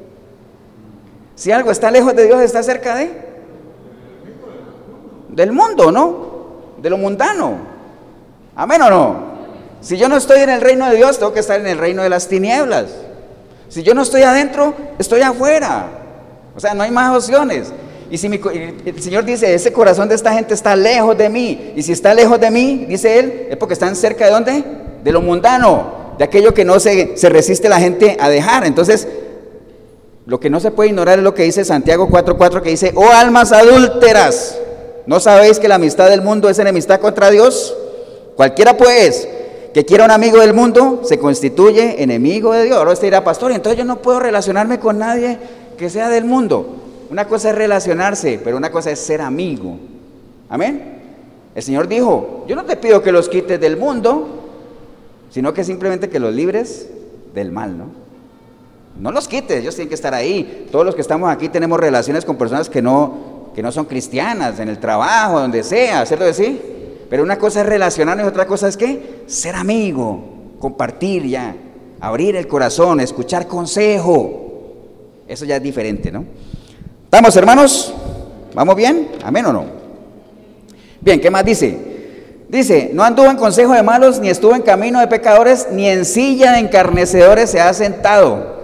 [1.35, 3.25] Si algo está lejos de Dios, está cerca de
[5.35, 6.35] del mundo, ¿no?
[6.81, 7.59] De lo mundano.
[8.55, 9.35] Amén o no.
[9.81, 12.03] Si yo no estoy en el reino de Dios, tengo que estar en el reino
[12.03, 12.87] de las tinieblas.
[13.69, 15.87] Si yo no estoy adentro, estoy afuera.
[16.57, 17.73] O sea, no hay más opciones.
[18.11, 21.83] Y si el Señor dice, ese corazón de esta gente está lejos de mí, y
[21.83, 24.65] si está lejos de mí, dice Él, es porque están cerca de dónde?
[25.03, 28.67] De lo mundano, de aquello que no se, se resiste la gente a dejar.
[28.67, 29.09] Entonces,
[30.27, 33.09] lo que no se puede ignorar es lo que dice Santiago 4:4 que dice, "Oh
[33.09, 34.59] almas adúlteras,
[35.07, 37.77] ¿no sabéis que la amistad del mundo es enemistad contra Dios?
[38.37, 39.29] Cualquiera pues
[39.75, 43.53] que quiera un amigo del mundo se constituye enemigo de Dios." Ahora usted dirá, "Pastor,
[43.53, 45.39] entonces yo no puedo relacionarme con nadie
[45.77, 46.77] que sea del mundo."
[47.11, 49.77] Una cosa es relacionarse, pero una cosa es ser amigo.
[50.49, 51.03] Amén.
[51.55, 54.49] El Señor dijo, "Yo no te pido que los quites del mundo,
[55.31, 56.89] sino que simplemente que los libres
[57.35, 57.87] del mal, ¿no?"
[58.99, 60.69] No los quites, ellos tienen que estar ahí.
[60.71, 64.61] Todos los que estamos aquí tenemos relaciones con personas que no, que no son cristianas,
[64.61, 66.61] en el trabajo, donde sea, ¿cierto que sí?
[67.15, 70.21] Pero una cosa es relacionarnos y otra cosa es que ser amigo,
[70.59, 71.55] compartir ya,
[72.01, 74.73] abrir el corazón, escuchar consejo.
[75.29, 76.25] Eso ya es diferente, ¿no?
[77.05, 77.95] ¿Estamos hermanos?
[78.53, 79.11] ¿Vamos bien?
[79.23, 79.65] ¿Amén o no?
[81.01, 81.79] Bien, ¿qué más dice?
[82.49, 86.05] Dice, no anduvo en consejo de malos, ni estuvo en camino de pecadores, ni en
[86.05, 88.57] silla de encarnecedores se ha sentado.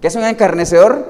[0.00, 1.06] ¿Qué es un encarnecedor?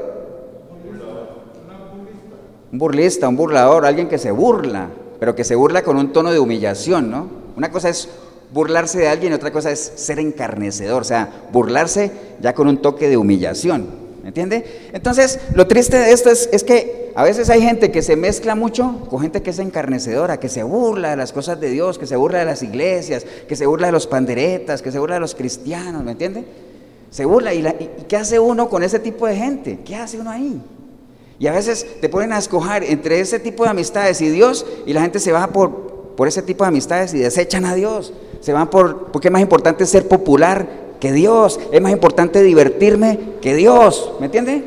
[2.71, 4.91] Un burlista, un burlador, alguien que se burla,
[5.23, 7.29] pero que se burla con un tono de humillación, ¿no?
[7.57, 8.09] Una cosa es
[8.53, 12.79] burlarse de alguien y otra cosa es ser encarnecedor, o sea, burlarse ya con un
[12.79, 13.87] toque de humillación,
[14.21, 14.91] ¿me entiende?
[14.93, 18.57] Entonces, lo triste de esto es, es, que a veces hay gente que se mezcla
[18.57, 22.09] mucho con gente que es encarnecedora, que se burla de las cosas de Dios, que
[22.09, 25.21] se burla de las iglesias, que se burla de los panderetas, que se burla de
[25.21, 26.45] los cristianos, ¿me entiende?
[27.11, 27.55] Se burla.
[27.55, 27.63] ¿Y,
[28.09, 29.79] qué hace uno con ese tipo de gente?
[29.85, 30.61] ¿Qué hace uno ahí?
[31.43, 34.93] Y a veces te ponen a escoger entre ese tipo de amistades y Dios y
[34.93, 35.73] la gente se va por,
[36.15, 38.13] por ese tipo de amistades y desechan a Dios.
[38.39, 40.69] Se van por, porque es más importante ser popular
[41.01, 41.59] que Dios.
[41.73, 44.13] Es más importante divertirme que Dios.
[44.21, 44.63] ¿Me entiende?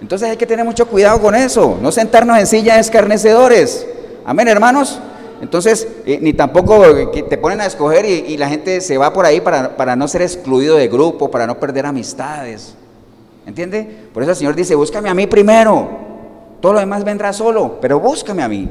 [0.00, 1.76] Entonces hay que tener mucho cuidado con eso.
[1.82, 3.84] No sentarnos en sillas escarnecedores.
[4.24, 5.00] Amén, hermanos.
[5.42, 6.80] Entonces, eh, ni tampoco
[7.28, 10.76] te ponen a escoger y, la gente se va por ahí para, no ser excluido
[10.76, 12.76] de grupo, para no perder amistades.
[13.48, 14.06] ¿Entiende?
[14.14, 16.09] Por eso el Señor dice, búscame a mí primero.
[16.60, 18.68] Todo lo demás vendrá solo, pero búscame a mí.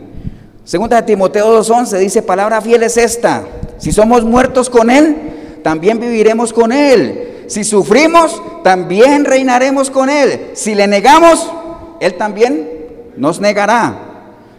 [0.63, 3.43] Segunda de Timoteo 2.11 dice, palabra fiel es esta.
[3.77, 5.15] Si somos muertos con Él,
[5.63, 7.45] también viviremos con Él.
[7.47, 10.51] Si sufrimos, también reinaremos con Él.
[10.53, 11.51] Si le negamos,
[11.99, 12.69] Él también
[13.17, 13.97] nos negará.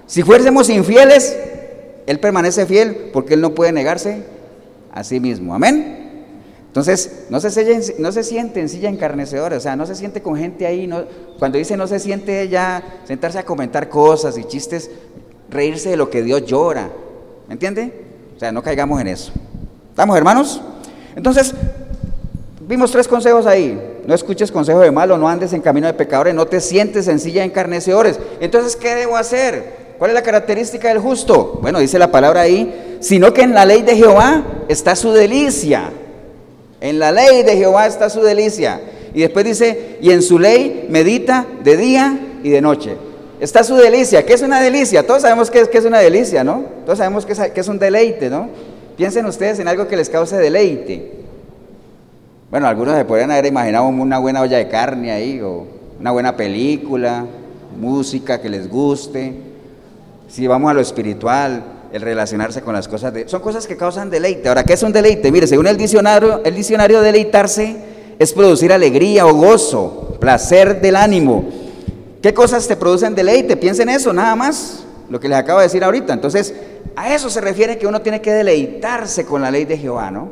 [0.06, 1.38] Si fuésemos infieles,
[2.06, 4.24] Él permanece fiel porque Él no puede negarse
[4.92, 5.54] a sí mismo.
[5.54, 6.09] Amén.
[6.70, 10.36] Entonces, no se, no se siente en silla encarnecedora, o sea, no se siente con
[10.36, 11.02] gente ahí, no,
[11.36, 14.88] cuando dice no se siente ya sentarse a comentar cosas y chistes,
[15.48, 16.88] reírse de lo que Dios llora,
[17.48, 17.92] ¿me entiende?
[18.36, 19.32] O sea, no caigamos en eso.
[19.88, 20.62] ¿Estamos hermanos?
[21.16, 21.52] Entonces,
[22.60, 23.98] vimos tres consejos ahí.
[24.06, 27.18] No escuches consejo de malo, no andes en camino de pecadores, no te sientes en
[27.18, 28.20] silla encarnecedores.
[28.38, 29.96] Entonces, ¿qué debo hacer?
[29.98, 31.58] ¿Cuál es la característica del justo?
[31.60, 35.90] Bueno, dice la palabra ahí, sino que en la ley de Jehová está su delicia.
[36.80, 38.80] En la ley de Jehová está su delicia.
[39.12, 42.96] Y después dice, y en su ley medita de día y de noche.
[43.40, 44.24] Está su delicia.
[44.24, 45.06] ¿Qué es una delicia?
[45.06, 46.64] Todos sabemos qué es, es una delicia, ¿no?
[46.84, 48.48] Todos sabemos que es, es un deleite, ¿no?
[48.96, 51.20] Piensen ustedes en algo que les cause deleite.
[52.50, 55.66] Bueno, algunos se podrían haber imaginado una buena olla de carne ahí, o
[55.98, 57.24] una buena película,
[57.78, 59.34] música que les guste.
[60.28, 63.28] Si vamos a lo espiritual, el relacionarse con las cosas de...
[63.28, 64.48] Son cosas que causan deleite.
[64.48, 65.30] Ahora, ¿qué es un deleite?
[65.32, 67.76] Mire, según el diccionario, el diccionario deleitarse
[68.18, 71.44] es producir alegría o gozo, placer del ánimo.
[72.22, 73.56] ¿Qué cosas te producen deleite?
[73.56, 76.12] Piensen eso, nada más, lo que les acabo de decir ahorita.
[76.12, 76.54] Entonces,
[76.96, 80.28] a eso se refiere que uno tiene que deleitarse con la ley de Jehová, ¿no?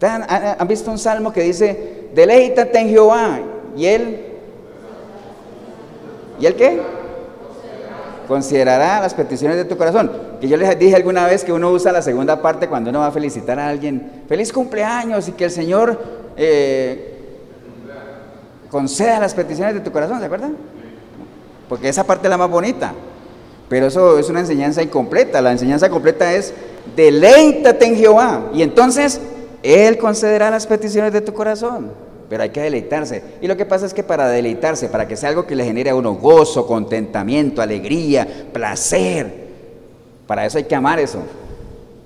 [0.00, 3.40] ¿Han, visto un salmo que dice, deleítate en Jehová?
[3.76, 4.20] ¿Y él?
[6.40, 6.80] ¿Y él qué?
[8.28, 10.12] Considerará las peticiones de tu corazón.
[10.40, 13.06] Que yo les dije alguna vez que uno usa la segunda parte cuando uno va
[13.06, 15.98] a felicitar a alguien, feliz cumpleaños y que el Señor
[16.36, 17.16] eh,
[18.70, 20.50] conceda las peticiones de tu corazón, ¿de acuerdo?
[21.68, 22.92] Porque esa parte es la más bonita.
[23.68, 25.42] Pero eso es una enseñanza incompleta.
[25.42, 26.54] La enseñanza completa es
[26.94, 28.50] deleítate en Jehová.
[28.54, 29.20] Y entonces
[29.62, 33.22] Él concederá las peticiones de tu corazón pero hay que deleitarse.
[33.40, 35.90] Y lo que pasa es que para deleitarse, para que sea algo que le genere
[35.90, 39.48] a uno gozo, contentamiento, alegría, placer,
[40.26, 41.20] para eso hay que amar eso.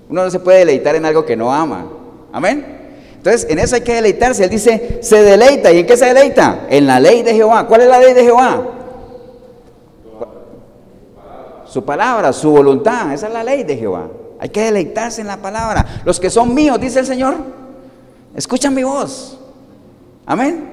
[0.09, 1.87] Uno no se puede deleitar en algo que no ama.
[2.33, 2.81] Amén.
[3.17, 4.45] Entonces, en eso hay que deleitarse.
[4.45, 5.73] Él dice, se deleita.
[5.73, 6.67] ¿Y en qué se deleita?
[6.69, 7.67] En la ley de Jehová.
[7.67, 8.63] ¿Cuál es la ley de Jehová?
[11.67, 13.13] Su palabra, su voluntad.
[13.13, 14.09] Esa es la ley de Jehová.
[14.39, 16.03] Hay que deleitarse en la palabra.
[16.05, 17.37] Los que son míos, dice el Señor,
[18.35, 19.39] escuchan mi voz.
[20.27, 20.71] Amén.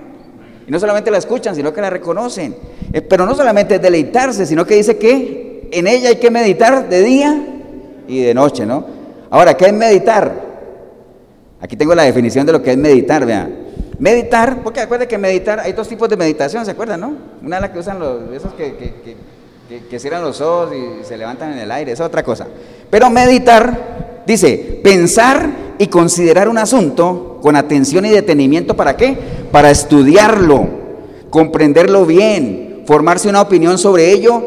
[0.67, 2.55] Y no solamente la escuchan, sino que la reconocen.
[2.93, 6.87] Eh, pero no solamente es deleitarse, sino que dice que en ella hay que meditar
[6.87, 7.45] de día
[8.07, 8.85] y de noche, ¿no?
[9.29, 10.31] Ahora, ¿qué es meditar?
[11.61, 13.67] Aquí tengo la definición de lo que es meditar, vean.
[13.99, 17.13] Meditar, porque acuérdense que meditar, hay dos tipos de meditación, ¿se acuerdan, no?
[17.43, 21.17] Una es la que usan los, esos que, que, que cierran los ojos y se
[21.17, 22.47] levantan en el aire, esa es otra cosa.
[22.89, 29.17] Pero meditar, dice, pensar y considerar un asunto con atención y detenimiento, ¿para qué?
[29.51, 30.67] para estudiarlo,
[31.29, 34.41] comprenderlo bien, formarse una opinión sobre ello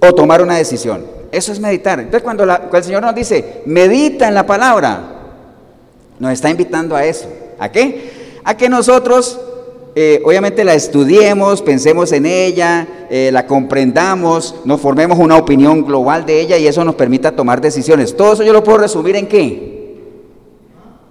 [0.00, 1.04] o tomar una decisión.
[1.32, 1.98] Eso es meditar.
[1.98, 5.00] Entonces cuando, el Señor nos dice, medita en la palabra,
[6.18, 7.28] nos está invitando a eso.
[7.58, 8.38] ¿A qué?
[8.44, 9.38] A que nosotros
[9.94, 16.24] eh, obviamente la estudiemos, pensemos en ella, eh, la comprendamos, nos formemos una opinión global
[16.24, 18.16] de ella y eso nos permita tomar decisiones.
[18.16, 19.77] Todo eso yo lo puedo resumir en qué?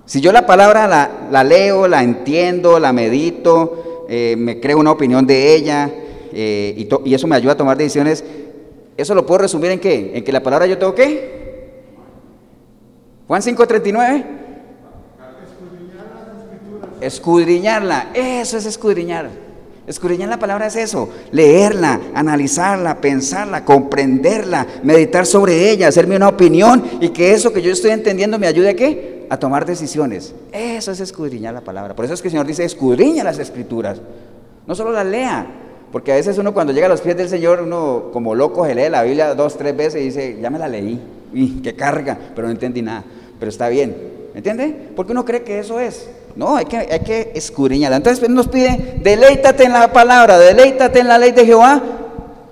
[0.08, 0.88] Si yo la palabra
[1.30, 5.92] la, leo, la entiendo, la medito, eh, me creo una opinión de ella
[6.32, 8.24] eh, y, eso me ayuda a tomar decisiones,
[8.96, 10.14] ¿eso lo puedo resumir en qué?
[10.16, 11.84] ¿En que la palabra yo tengo qué?
[13.28, 14.26] Juan 5.39.
[17.02, 19.30] Escudriñarla, eso es escudriñar.
[19.88, 26.82] Escudriñar la palabra es eso, leerla, analizarla, pensarla, comprenderla, meditar sobre ella, hacerme una opinión
[27.02, 29.17] y que eso que yo estoy entendiendo me ayude a qué?
[29.30, 30.34] A tomar decisiones.
[30.52, 31.96] Eso es escudriñar la palabra.
[31.96, 34.00] Por eso es que el Señor dice, escudriña las escrituras.
[34.66, 35.48] No solo las lea,
[35.92, 38.76] porque a veces uno cuando llega a los pies del Señor, uno como loco se
[38.76, 41.00] lee la Biblia dos, tres veces y dice, ya me la leí,
[41.34, 43.04] y qué carga, pero no entendí nada.
[43.40, 43.96] Pero está bien,
[44.36, 44.90] ¿entiende?
[44.96, 46.10] Porque uno cree que eso es.
[46.36, 47.98] No, hay que, hay que escudriñarla.
[47.98, 51.82] Entonces nos pide, deleítate en la palabra, deleítate en la ley de Jehová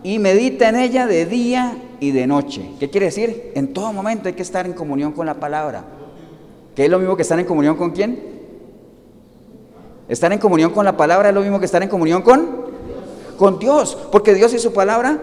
[0.01, 2.71] y medita en ella de día y de noche.
[2.79, 3.51] ¿Qué quiere decir?
[3.55, 5.83] En todo momento hay que estar en comunión con la palabra.
[6.75, 8.19] ¿Qué es lo mismo que estar en comunión con quién?
[10.07, 12.65] Estar en comunión con la palabra es lo mismo que estar en comunión con
[13.37, 15.17] con Dios, porque Dios y su palabra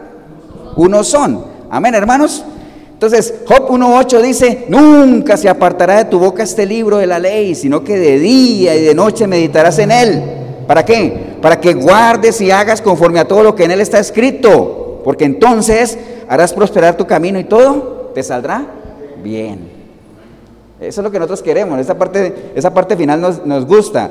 [0.76, 1.44] uno son.
[1.70, 2.44] Amén, hermanos.
[2.92, 7.54] Entonces, Job 1.8 dice, nunca se apartará de tu boca este libro de la ley,
[7.54, 10.22] sino que de día y de noche meditarás en él.
[10.66, 11.36] ¿Para qué?
[11.42, 15.24] Para que guardes y hagas conforme a todo lo que en él está escrito, porque
[15.24, 15.98] entonces
[16.28, 18.66] harás prosperar tu camino y todo te saldrá
[19.20, 19.71] bien.
[20.82, 24.10] Eso es lo que nosotros queremos, esa parte, esa parte final nos, gusta.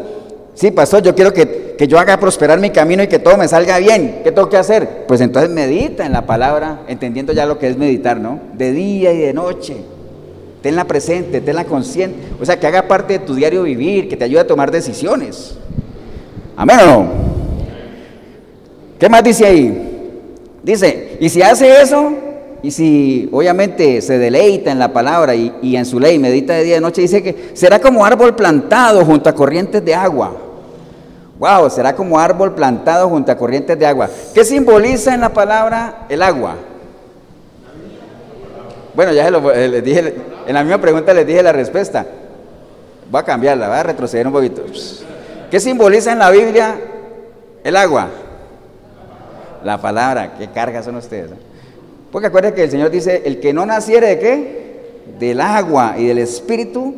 [0.53, 3.47] Sí, pastor, yo quiero que, que, yo haga prosperar mi camino y que todo me
[3.47, 4.21] salga bien.
[4.23, 5.05] ¿Qué tengo que hacer?
[5.07, 8.39] Pues entonces medita en la palabra, entendiendo ya lo que es meditar, ¿no?
[8.53, 9.77] De día y de noche.
[10.61, 14.25] tenla presente, tenla consciente, o sea, que haga parte de tu diario vivir, que te
[14.25, 15.57] ayude a tomar decisiones.
[16.55, 17.07] Amén o no.
[18.99, 19.87] ¿Qué más dice ahí?
[20.63, 22.13] Dice, y si hace eso,
[22.63, 26.73] y si obviamente se deleita en la palabra y, en su ley, medita de día
[26.73, 30.31] y de noche, dice que será como árbol plantado junto a corrientes de agua.
[31.39, 34.09] Wow, será como árbol plantado junto a corrientes de agua.
[34.33, 36.55] ¿Qué simboliza en la palabra el agua?
[38.93, 42.05] Bueno, ya eh, les dije, en la misma pregunta les dije la respuesta.
[43.09, 44.63] Voy a cambiarla, voy a retroceder un poquito.
[45.49, 46.75] ¿Qué simboliza en la Biblia
[47.63, 48.07] el agua?
[49.63, 50.35] La palabra.
[50.37, 51.31] ¿Qué cargas son ustedes?
[52.11, 54.81] Porque acuérdense que el Señor dice, el que no naciere de qué?
[55.19, 56.95] Del agua y del espíritu,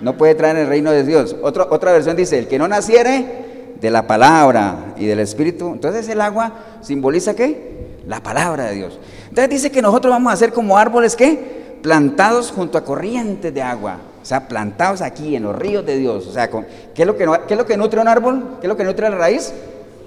[0.00, 1.36] no puede traer el reino de Dios.
[1.42, 3.48] Otra, otra versión dice, el que no naciere
[3.80, 5.72] de la palabra y del espíritu.
[5.72, 7.98] Entonces el agua simboliza qué?
[8.06, 8.98] La palabra de Dios.
[9.28, 13.62] Entonces dice que nosotros vamos a ser como árboles que plantados junto a corrientes de
[13.62, 13.98] agua.
[14.20, 16.26] O sea, plantados aquí en los ríos de Dios.
[16.26, 18.58] O sea, ¿qué, es lo que, ¿qué es lo que nutre un árbol?
[18.60, 19.52] ¿Qué es lo que nutre la raíz?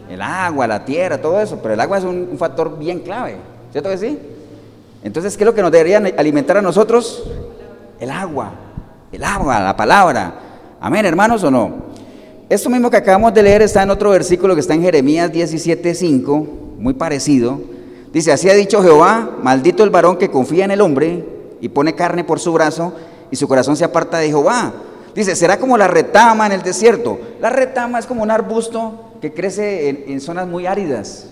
[0.09, 1.59] El agua, la tierra, todo eso.
[1.61, 3.37] Pero el agua es un, factor bien clave.
[3.71, 4.19] ¿Cierto que sí?
[5.03, 7.23] Entonces, ¿qué es lo que nos debería alimentar a nosotros?
[7.99, 8.51] El agua.
[9.11, 10.33] El agua, la palabra.
[10.79, 11.91] Amén, hermanos, o no?
[12.49, 16.47] Esto mismo que acabamos de leer está en otro versículo que está en Jeremías 17:5,
[16.79, 17.61] muy parecido.
[18.11, 21.23] Dice, así ha dicho Jehová, maldito el varón que confía en el hombre
[21.61, 22.93] y pone carne por su brazo
[23.31, 24.73] y su corazón se aparta de Jehová.
[25.15, 27.19] Dice, será como la retama en el desierto.
[27.39, 31.27] La retama es como un arbusto que crece en, zonas muy áridas.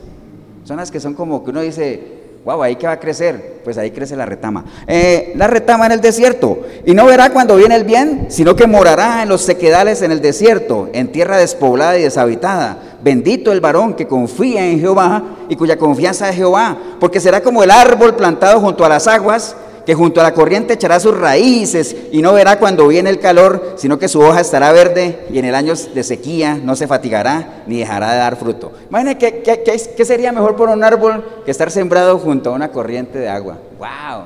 [0.66, 3.92] Zonas que son como que uno dice, wow, ahí que va a crecer, pues ahí
[3.92, 4.66] crece la retama.
[4.88, 8.68] Eh, la retama en el desierto, y no verá cuando viene el bien, sino que
[8.68, 12.98] morará en los sequedales en el desierto, en tierra despoblada y deshabitada.
[13.02, 17.64] Bendito el varón que confía en Jehová y cuya confianza es Jehová, porque será como
[17.64, 19.56] el árbol plantado junto a las aguas
[19.86, 23.74] que junto a la corriente echará sus raíces y no verá cuando viene el calor,
[23.78, 27.64] sino que su hoja estará verde y en el año de sequía no se fatigará
[27.68, 28.72] ni dejará de dar fruto.
[28.90, 33.30] Imagínense qué, sería mejor por un árbol que estar sembrado junto a una corriente de
[33.30, 33.58] agua.
[33.78, 34.26] ¡Wow!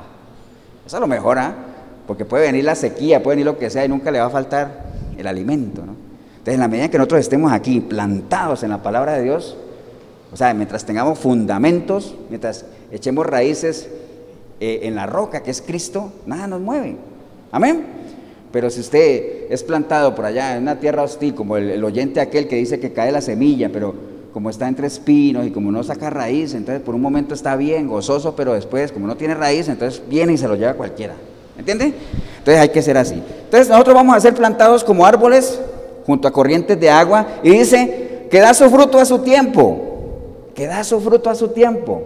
[0.86, 1.54] Eso lo mejora, ¿ah?
[2.06, 4.30] porque puede venir la sequía, puede venir lo que sea y nunca le va a
[4.30, 4.84] faltar
[5.16, 5.82] el alimento.
[5.84, 5.92] ¿no?
[5.92, 9.56] Entonces, en la medida que nosotros estemos aquí plantados en la palabra de Dios,
[10.30, 13.88] o sea, mientras tengamos fundamentos, mientras echemos raíces,
[14.60, 16.96] eh, en la roca que es Cristo, nada nos mueve.
[17.50, 17.84] Amén.
[18.54, 22.46] Pero si usted es plantado por allá en una tierra hostil, como el, oyente aquel
[22.46, 23.94] que dice que cae la semilla, pero
[24.32, 27.88] como está entre espinos y como no saca raíz, entonces por un momento está bien,
[27.88, 31.14] gozoso, pero después, como no tiene raíz, entonces viene y se lo lleva cualquiera.
[31.58, 31.94] ¿Entiende?
[32.38, 33.14] Entonces hay que ser así.
[33.44, 35.60] Entonces nosotros vamos a ser plantados como árboles
[36.06, 40.68] junto a corrientes de agua y dice que da su fruto a su tiempo, que
[40.68, 42.02] da su fruto a su tiempo.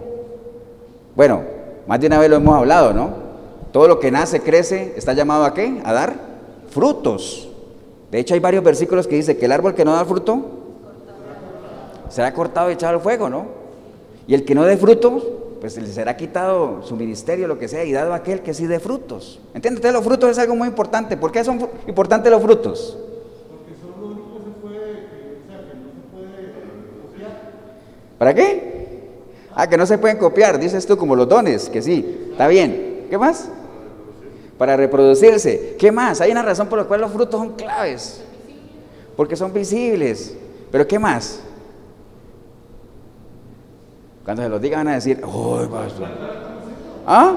[1.15, 1.58] Bueno,
[1.89, 3.09] más de una vez lo hemos hablado, ¿no?
[3.71, 5.81] Todo lo que nace, crece, está llamado a qué?
[5.83, 6.13] A dar
[6.69, 7.49] frutos.
[8.11, 10.39] De hecho, hay varios versículos que dice que el árbol que no da fruto
[12.09, 13.47] será cortado y echado al fuego, ¿no?
[14.27, 15.25] Y el que no dé frutos,
[15.61, 18.67] pues le será quitado su ministerio, lo que sea, y dado a aquel que sí
[18.67, 19.39] dé frutos.
[19.55, 19.91] ¿Entiendes?
[19.91, 21.17] los frutos es algo muy importante.
[21.17, 22.99] ¿Por qué son importantes los frutos?
[23.49, 26.53] Porque son lo único que se puede, o sea, que no se puede
[27.01, 27.51] copiar.
[28.19, 28.78] ¿Para qué?
[29.61, 33.07] Ah, que no se pueden copiar, dices tú, como los dones, que sí, está bien.
[33.09, 33.49] ¿Qué más?
[34.57, 35.75] Para reproducirse.
[35.77, 36.21] ¿Qué más?
[36.21, 38.23] Hay una razón por la cual los frutos son claves.
[39.17, 40.33] Porque son visibles.
[40.71, 41.41] Pero ¿qué más?
[44.23, 46.07] Cuando se los digan van a decir, ¡ay, pastor!
[47.05, 47.35] ¿Ah?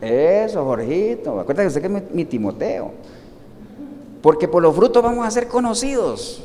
[0.00, 1.38] Eso, Jorgito.
[1.38, 2.90] Acuérdate que usted que es mi Timoteo.
[4.20, 6.42] Porque por los frutos vamos a ser conocidos.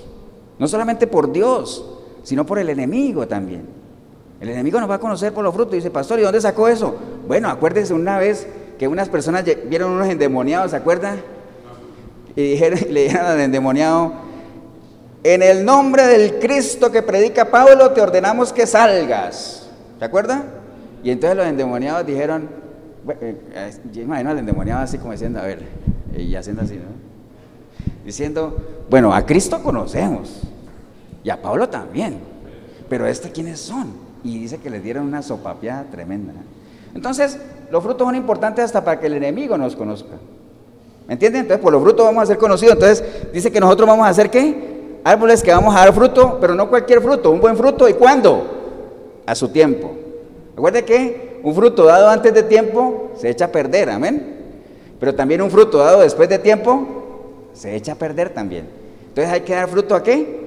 [0.59, 1.84] No solamente por Dios,
[2.22, 3.82] sino por el enemigo también.
[4.44, 5.72] El enemigo nos va a conocer por los frutos.
[5.72, 6.98] dice, pastor, ¿y dónde sacó eso?
[7.30, 8.46] Bueno, acuérdese una vez
[8.78, 11.22] que unas personas vieron unos endemoniados, ¿se acuerdan?
[12.36, 14.12] Y dijeron, le dijeron al endemoniado,
[15.24, 19.70] en el nombre del Cristo que predica Pablo, te ordenamos que salgas.
[19.98, 20.44] ¿Se acuerdan?
[21.06, 22.50] Y entonces los endemoniados dijeron,
[23.22, 25.60] eh, eh, imagino al endemoniado así como diciendo, a ver,
[26.18, 28.04] y haciendo así, ¿no?
[28.04, 28.58] Diciendo,
[28.89, 30.41] bueno, a Cristo conocemos,
[31.24, 32.20] y a Pablo también,
[32.89, 34.03] pero ¿este quiénes son?
[34.24, 36.34] Y dice que les dieron una sopapiada tremenda.
[36.96, 37.38] Entonces,
[37.72, 40.16] los frutos son importantes hasta para que el enemigo nos conozca.
[41.08, 41.42] ¿Me entienden?
[41.42, 42.76] Entonces, por los frutos vamos a ser conocidos.
[42.76, 43.04] Entonces,
[43.34, 45.00] dice que nosotros vamos a hacer qué?
[45.04, 47.90] Árboles que vamos a dar fruto, pero no cualquier fruto, un buen fruto.
[47.90, 49.22] ¿Y cuándo?
[49.26, 49.92] A su tiempo.
[50.56, 54.38] Recuerde que un fruto dado antes de tiempo se echa a perder, amén.
[55.00, 56.88] Pero también un fruto dado después de tiempo
[57.54, 58.68] se echa a perder también.
[59.10, 60.43] Entonces hay que dar fruto a qué?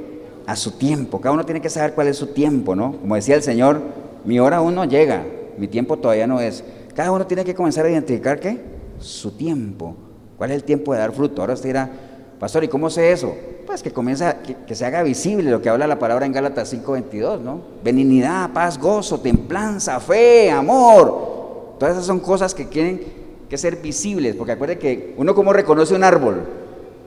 [0.46, 1.20] A su tiempo.
[1.20, 2.96] Cada uno tiene que saber cuál es su tiempo, ¿no?
[3.00, 3.80] Como decía el Señor,
[4.24, 5.24] mi hora aún no llega,
[5.58, 6.64] mi tiempo todavía no es.
[6.94, 8.76] Cada uno tiene que comenzar a identificar qué?
[8.98, 9.94] su tiempo.
[10.36, 11.40] ¿Cuál es el tiempo de dar fruto?
[11.40, 11.90] Ahora usted dirá,
[12.38, 13.34] pastor, ¿y cómo sé eso?
[13.66, 17.40] Pues que comienza, que, se haga visible lo que habla la palabra en Gálatas 5:22,
[17.40, 17.60] ¿no?
[17.82, 21.74] Benignidad, paz, gozo, templanza, fe, amor.
[21.78, 23.00] Todas esas son cosas que tienen
[23.48, 26.42] que ser visibles, porque acuerde que uno como reconoce un árbol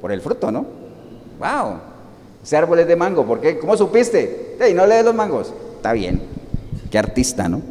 [0.01, 0.65] por el fruto, ¿no?
[1.39, 1.75] ¡Wow!
[2.43, 3.59] Ese árbol es de mango, ¿por qué?
[3.59, 4.57] ¿Cómo supiste?
[4.69, 5.53] ¿Y no lees los mangos?
[5.75, 6.21] Está bien,
[6.89, 7.61] qué artista, ¿no?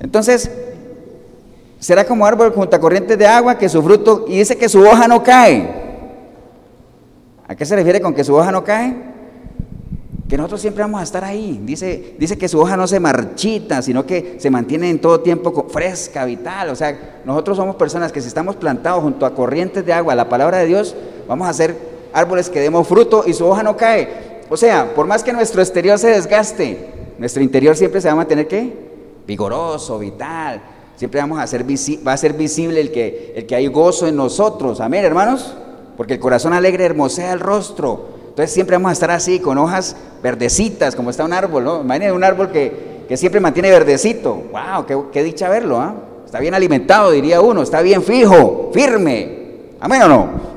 [0.00, 0.50] Entonces,
[1.78, 4.80] será como árbol junto a corrientes de agua que su fruto, y dice que su
[4.80, 5.86] hoja no cae.
[7.48, 8.94] ¿A qué se refiere con que su hoja no cae?
[10.28, 11.60] Que nosotros siempre vamos a estar ahí.
[11.64, 15.68] Dice, dice que su hoja no se marchita, sino que se mantiene en todo tiempo
[15.68, 16.70] fresca, vital.
[16.70, 20.28] O sea, nosotros somos personas que si estamos plantados junto a corrientes de agua, la
[20.28, 20.96] palabra de Dios,
[21.28, 24.08] vamos a ser árboles que demos fruto y su hoja no cae.
[24.48, 26.88] O sea, por más que nuestro exterior se desgaste,
[27.18, 28.72] nuestro interior siempre se va a mantener ¿qué?
[29.26, 30.62] Vigoroso, vital.
[30.96, 34.16] Siempre vamos a ser va a ser visible el que, el que hay gozo en
[34.16, 34.80] nosotros.
[34.80, 35.54] Amén, hermanos.
[35.98, 38.16] Porque el corazón alegre hermosea el rostro.
[38.28, 41.80] Entonces siempre vamos a estar así, con hojas verdecitas, como está un árbol, ¿no?
[41.82, 44.42] Imagínense un árbol que, siempre mantiene verdecito.
[44.52, 45.10] ¡Wow!
[45.12, 45.94] Qué, dicha verlo, ¿ah?
[46.24, 49.46] Está bien alimentado, diría uno, está bien fijo, firme.
[49.80, 50.55] ¿Amén o no?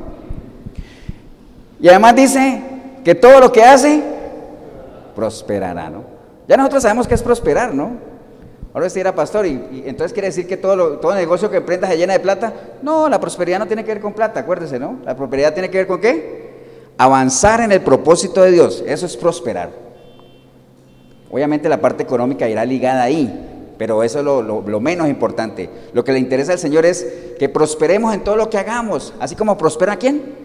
[1.80, 2.62] Y además dice
[3.04, 4.02] que todo lo que hace,
[5.16, 6.04] prosperará, ¿no?
[6.48, 7.92] Ya nosotros sabemos que es prosperar, ¿no?
[8.74, 11.98] Ahora usted era pastor y, entonces quiere decir que todo, todo negocio que emprenda se
[11.98, 12.54] llena de plata.
[12.82, 15.00] No, la prosperidad no tiene que ver con plata, acuérdese, ¿no?
[15.06, 16.50] La prosperidad tiene que ver con qué?
[16.98, 19.72] Avanzar en el propósito de Dios, eso es prosperar.
[21.32, 25.70] Obviamente la parte económica irá ligada ahí, pero eso es lo, menos importante.
[25.94, 27.06] Lo que le interesa al Señor es
[27.38, 30.39] que prosperemos en todo lo que hagamos, así como prospera quién?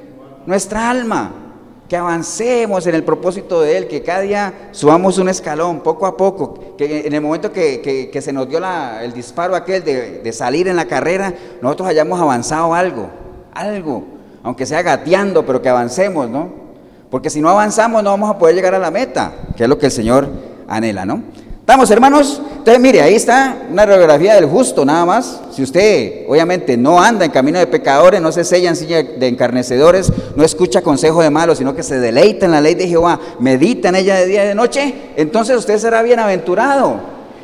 [0.46, 1.32] Nuestra alma.
[1.88, 6.16] Que avancemos en el propósito de Él, que cada día subamos un escalón poco a
[6.16, 8.58] poco, que en el momento que, se nos dio
[9.02, 13.10] el disparo aquel de, de salir en la carrera, nosotros hayamos avanzado algo,
[13.52, 14.14] algo
[14.44, 16.50] aunque sea gateando, pero que avancemos, ¿no?
[17.10, 19.78] Porque si no avanzamos no vamos a poder llegar a la meta, que es lo
[19.78, 20.28] que el Señor
[20.68, 21.22] anhela, ¿no?
[21.60, 22.42] ¿Estamos, hermanos?
[22.64, 25.38] Entonces, mire, ahí está una radiografía del justo, nada más.
[25.50, 29.28] Si usted, obviamente, no anda en camino de pecadores, no se sella en silla de
[29.28, 33.20] encarnecedores, no escucha consejo de malos, sino que se deleita en la ley de Jehová,
[33.38, 37.00] medita en ella de día y de noche, entonces usted será bienaventurado.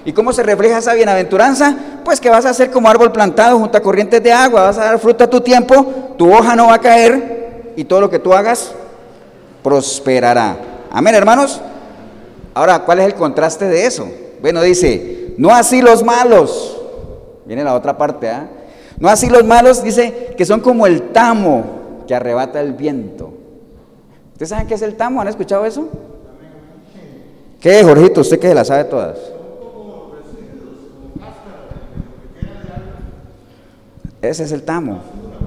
[0.07, 1.77] ¿Y cómo se refleja esa bienaventuranza?
[2.03, 4.87] Pues que vas a ser como árbol plantado junto a corrientes de agua, vas a
[4.87, 8.21] dar fruto a tu tiempo, tu hoja no va a caer y todo lo que
[8.21, 8.73] tú hagas
[9.63, 10.57] prosperará.
[10.91, 11.61] Amén, hermanos.
[12.55, 14.09] Ahora, ¿cuál es el contraste de eso?
[14.41, 16.81] Bueno, dice, no así los malos.
[17.47, 18.49] Viene la otra parte, ¿ah?
[18.99, 23.33] No así los malos, dice que son como el tamo que arrebata el viento.
[24.33, 25.21] ¿Ustedes saben qué es el tamo?
[25.21, 25.89] ¿Han escuchado eso?
[27.61, 28.23] ¿Qué, Jorgito?
[28.23, 29.19] Usted que se la sabe todas.
[34.23, 35.01] Ese es el tamo.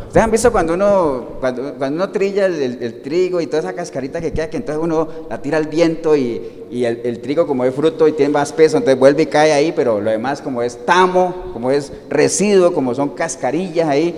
[0.07, 4.31] ¿Ustedes han visto cuando uno, cuando, uno trilla el, trigo y toda esa cascarita que
[4.31, 8.13] queda, que entonces uno la tira al viento y, el, trigo como es fruto y
[8.13, 11.71] tiene más peso, entonces vuelve y cae ahí, pero lo demás como es tamo, como
[11.71, 14.15] es residuo, como son cascarillas ahí,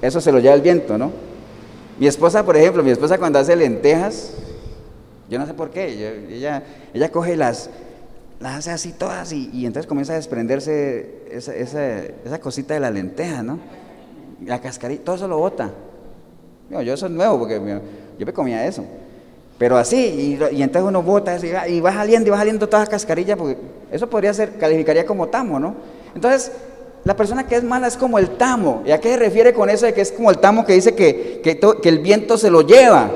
[0.00, 1.10] eso se lo lleva el viento, ¿no?
[1.98, 4.34] Mi esposa, por ejemplo, mi esposa cuando hace lentejas,
[5.28, 5.88] yo no sé por qué,
[6.36, 6.62] ella,
[6.92, 7.70] ella coge las,
[8.38, 12.90] las hace así todas y, entonces comienza a desprenderse esa, esa, esa cosita de la
[12.90, 13.58] lenteja, ¿no?
[14.46, 15.70] La cascarita, todo eso lo bota.
[16.70, 17.60] Yo, eso es nuevo porque
[18.18, 18.84] yo me comía eso.
[19.58, 21.38] Pero así, y, entonces uno bota
[21.68, 23.56] y va, saliendo y va saliendo todas las cascarillas, porque
[23.90, 25.74] eso podría ser, calificaría como tamo, ¿no?
[26.14, 26.52] Entonces,
[27.04, 28.82] la persona que es mala es como el tamo.
[28.86, 30.94] ¿Y a qué se refiere con eso de que es como el tamo que dice
[30.94, 33.10] que, que el viento se lo lleva?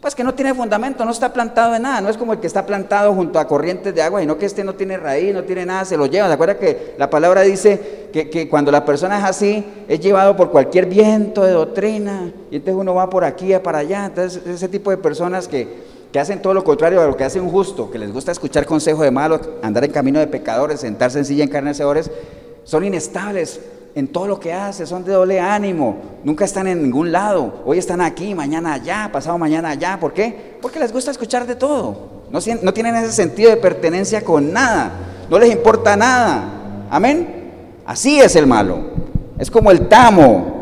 [0.00, 2.46] Pues que no tiene fundamento, no está plantado en nada, no es como el que
[2.46, 5.66] está plantado junto a corrientes de agua, sino que este no tiene raíz, no tiene
[5.66, 6.26] nada, se lo lleva.
[6.26, 10.50] ¿Se acuerda que la palabra dice que, cuando la persona es así, es llevado por
[10.50, 14.06] cualquier viento de doctrina, y entonces uno va por aquí, para allá.
[14.06, 15.68] Entonces, ese tipo de personas que,
[16.10, 18.64] que hacen todo lo contrario a lo que hace un justo, que les gusta escuchar
[18.64, 22.10] consejo de malos, andar en camino de pecadores, sentarse en silla encarnecedores,
[22.64, 23.60] son inestables,
[23.94, 27.78] en todo lo que hace, son de doble ánimo, nunca están en ningún lado, hoy
[27.78, 30.56] están aquí, mañana allá, pasado mañana allá, ¿por qué?
[30.60, 34.92] Porque les gusta escuchar de todo, no, tienen ese sentido de pertenencia con nada,
[35.28, 37.50] no les importa nada, amén,
[37.84, 38.78] así es el malo,
[39.38, 40.60] es como el tamo,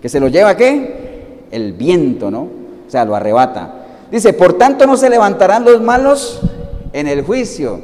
[0.00, 1.44] que se lo lleva qué?
[1.50, 2.42] El viento, ¿no?
[2.86, 3.74] O sea, lo arrebata.
[4.10, 6.40] Dice, por tanto no se levantarán los malos
[6.92, 7.80] en el juicio,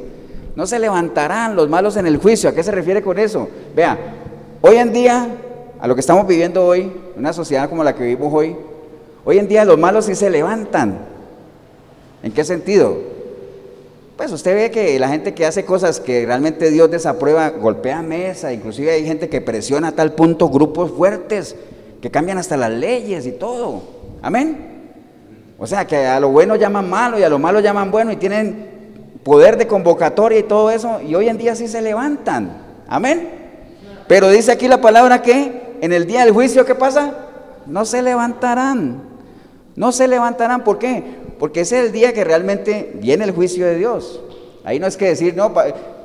[0.55, 3.47] no se levantarán los malos en el juicio, ¿a qué se refiere con eso?
[3.75, 3.97] Vea,
[4.61, 5.27] Hoy en día,
[5.79, 8.55] a lo que estamos viviendo hoy, una sociedad como la que vivimos hoy,
[9.23, 10.99] hoy en día los malos sí se levantan.
[12.23, 12.97] ¿En qué sentido?
[14.17, 18.53] Pues usted ve que la gente que hace cosas que realmente Dios desaprueba, golpea mesa,
[18.53, 21.55] inclusive hay gente que presiona a tal punto grupos fuertes,
[22.01, 23.83] que cambian hasta las leyes y todo.
[24.21, 24.93] Amén.
[25.59, 28.15] O sea, que a lo bueno llaman malo y a lo malo llaman bueno y
[28.15, 28.67] tienen
[29.23, 32.63] poder de convocatoria y todo eso, y hoy en día sí se levantan.
[32.87, 33.44] Amén.
[34.07, 37.13] Pero dice aquí la palabra que en el día del juicio, ¿qué pasa?
[37.65, 39.03] No se levantarán.
[39.75, 40.63] No se levantarán.
[40.63, 41.03] ¿Por qué?
[41.39, 44.21] Porque ese es el día que realmente viene el juicio de Dios.
[44.63, 45.53] Ahí no es que decir, no,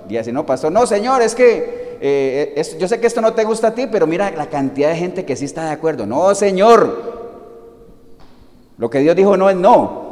[0.09, 0.70] día si no, pasó.
[0.70, 4.07] No, Señor, es que eh, yo sé que esto no te gusta a ti, pero
[4.07, 6.07] mira la cantidad de gente que sí está de acuerdo.
[6.07, 7.20] No, Señor,
[8.78, 10.09] lo que Dios dijo no es no.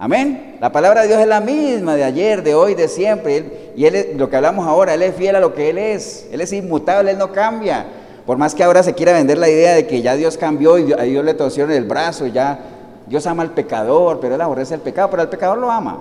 [0.00, 0.56] Amén.
[0.60, 3.72] La palabra de Dios es la misma de ayer, de hoy, de siempre.
[3.74, 6.28] y Él lo que hablamos ahora, Él es fiel a lo que Él es.
[6.30, 7.84] Él es inmutable, Él no cambia.
[8.24, 10.92] Por más que ahora se quiera vender la idea de que ya Dios cambió y
[10.92, 12.60] a Dios le torcieron el brazo y ya
[13.08, 15.98] Dios ama al pecador, pero Él aborrece el pecado, pero el pecador lo ama.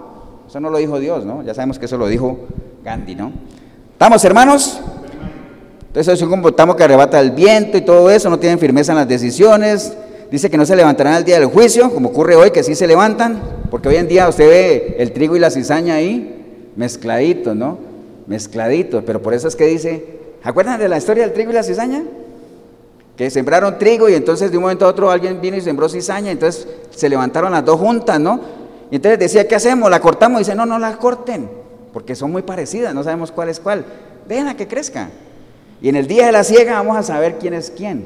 [0.48, 1.41] Eso no lo dijo Dios, ¿no?
[1.41, 2.38] Ya sabemos que eso lo dijo
[2.84, 3.32] Gandhi, ¿no?
[3.93, 4.80] ¿Estamos, hermanos?
[5.88, 9.00] Entonces es un comportamiento que arrebata el viento y todo eso, no tienen firmeza en
[9.00, 9.98] las decisiones,
[10.32, 12.88] dice que no se levantarán al día del juicio, como ocurre hoy, que sí se
[12.88, 17.78] levantan, porque hoy en día usted ve el trigo y la cizaña ahí mezcladitos, ¿no?
[18.28, 20.05] Mezcladitos, pero por eso es que dice,
[20.43, 22.03] ¿acuerdan de la historia del trigo y la cizaña?
[23.15, 26.32] Que sembraron trigo y entonces de un momento a otro alguien vino y sembró cizaña,
[26.32, 28.39] entonces se levantaron las dos juntas, ¿no?
[28.91, 29.89] Y entonces decía, ¿qué hacemos?
[29.89, 30.39] ¿La cortamos?
[30.39, 31.49] Y dice, no, no la corten,
[31.91, 33.86] porque son muy parecidas, no sabemos cuál es cuál.
[34.28, 35.09] Déjenla que crezca.
[35.82, 38.05] Y en el día de la siega vamos a saber quién es quién.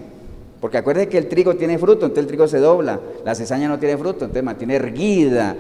[0.62, 3.00] Porque acuérdense que el trigo tiene fruto, entonces el trigo se dobla.
[3.26, 5.56] La cizaña no tiene fruto, entonces mantiene erguida,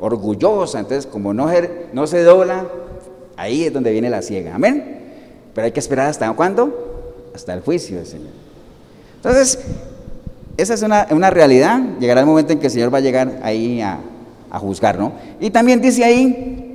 [0.00, 0.80] orgullosa.
[0.80, 1.46] Entonces, como no,
[2.06, 2.66] se dobla,
[3.36, 4.54] ahí es donde viene la ciega.
[4.54, 5.00] Amén.
[5.54, 7.30] Pero hay que esperar hasta cuándo?
[7.34, 8.32] Hasta el juicio del Señor.
[9.16, 9.58] Entonces,
[10.56, 11.78] esa es una, realidad.
[12.00, 14.00] Llegará el momento en que el Señor va a llegar ahí a
[14.58, 15.12] juzgar, ¿no?
[15.38, 16.65] Y también dice ahí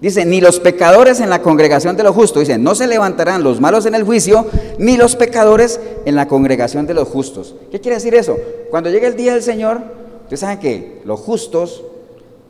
[0.00, 2.40] Dice, ni los pecadores en la congregación de los justos.
[2.40, 4.46] Dice, no se levantarán los malos en el juicio,
[4.78, 7.56] ni los pecadores en la congregación de los justos.
[7.70, 8.36] ¿Qué quiere decir eso?
[8.70, 9.80] Cuando llegue el día del Señor,
[10.22, 11.82] ustedes saben que los justos,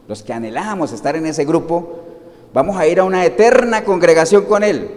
[0.08, 2.00] los que anhelamos estar en ese grupo,
[2.52, 4.90] vamos a ir a una eterna congregación con Él.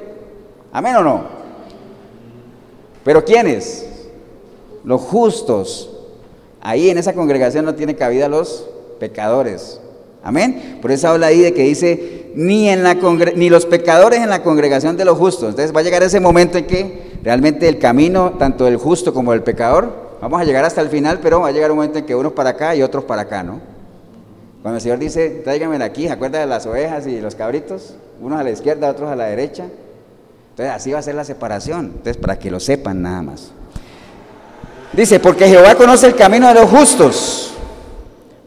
[0.73, 1.23] ¿Amén o no?
[3.05, 3.87] Pero ¿quiénes?
[4.83, 5.89] Los justos.
[6.59, 8.67] Ahí en esa congregación no tiene cabida los
[8.99, 9.79] pecadores.
[10.23, 10.77] Amén.
[10.81, 15.17] Por eso habla ahí de que dice, ni, los pecadores en la congregación de los
[15.17, 15.49] justos.
[15.49, 19.31] Entonces va a llegar ese momento en que realmente el camino, tanto del justo como
[19.31, 22.05] del pecador, vamos a llegar hasta el final, pero va a llegar un momento en
[22.05, 23.59] que unos para acá y otros para acá, ¿no?
[24.61, 27.95] Cuando el Señor dice, tráiganme aquí, ¿se acuerda de las ovejas y los cabritos?
[28.21, 29.65] Unos a la izquierda, otros a la derecha.
[30.51, 31.85] Entonces así va a ser la separación.
[31.85, 33.51] Entonces, para que lo sepan nada más.
[34.93, 37.53] Dice, porque Jehová conoce el camino de los justos,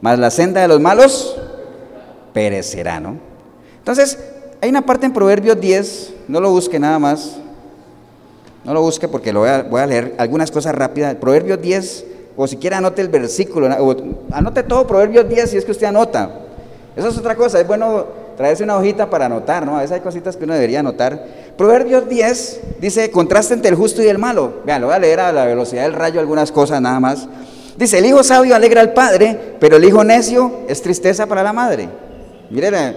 [0.00, 1.36] mas la senda de los malos
[2.34, 3.16] perecerá, ¿no?
[3.78, 4.18] Entonces,
[4.60, 7.36] hay una parte en Proverbios 10, no lo busque nada más,
[8.64, 11.14] no lo busque porque lo voy a, leer algunas cosas rápidas.
[11.14, 12.04] Proverbios 10,
[12.36, 13.68] o si quiere anote el versículo,
[14.32, 16.40] anote todo Proverbios 10 si es que usted anota.
[16.96, 18.06] Eso es otra cosa, es bueno
[18.36, 19.76] traerse una hojita para anotar, ¿no?
[19.76, 21.24] A veces hay cositas que uno debería anotar.
[21.56, 24.62] Proverbios 10 dice, contraste entre el justo y el malo.
[24.64, 27.28] Vean, lo voy a leer a la velocidad del rayo algunas cosas nada más.
[27.76, 31.52] Dice, el hijo sabio alegra al padre, pero el hijo necio es tristeza para la
[31.52, 31.88] madre.
[32.50, 32.96] Miren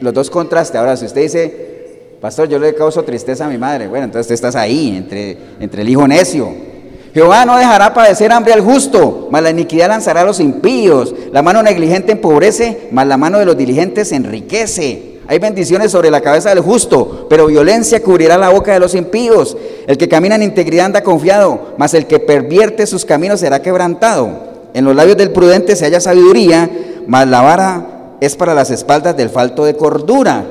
[0.00, 0.78] los dos contrastes.
[0.78, 4.34] Ahora, si usted dice, pastor, yo le causo tristeza a mi madre, bueno, entonces tú
[4.34, 6.72] estás ahí, entre, entre el hijo necio.
[7.14, 11.14] Jehová no dejará padecer hambre al justo, mas la iniquidad lanzará a los impíos.
[11.30, 15.12] La mano negligente empobrece, mas la mano de los diligentes enriquece.
[15.28, 19.56] Hay bendiciones sobre la cabeza del justo, pero violencia cubrirá la boca de los impíos.
[19.86, 24.52] El que camina en integridad anda confiado, mas el que pervierte sus caminos será quebrantado.
[24.74, 26.70] En los labios del prudente se halla sabiduría,
[27.06, 27.91] mas la vara
[28.22, 30.44] es para las espaldas del falto de cordura.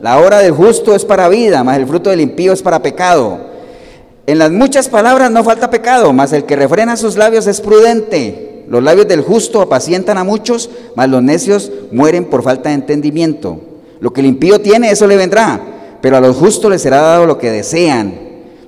[0.00, 3.40] La hora del justo es para vida, mas el fruto del impío es para pecado.
[4.28, 8.62] En las muchas palabras no falta pecado, mas el que refrena sus labios es prudente.
[8.68, 13.58] Los labios del justo apacientan a muchos, mas los necios mueren por falta de entendimiento.
[13.98, 15.60] Lo que el impío tiene, eso le vendrá,
[16.00, 18.14] pero a los justos les será dado lo que desean.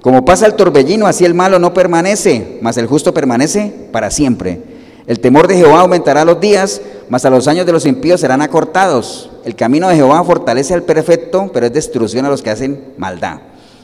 [0.01, 4.78] Como pasa el torbellino, así el malo no permanece, mas el justo permanece para siempre.
[5.09, 8.43] El temor de Jehová aumentará los días, mas a los años de los impíos serán
[8.43, 9.31] acortados.
[9.43, 13.39] El camino de Jehová fortalece al perfecto, pero es destrucción a los que hacen maldad.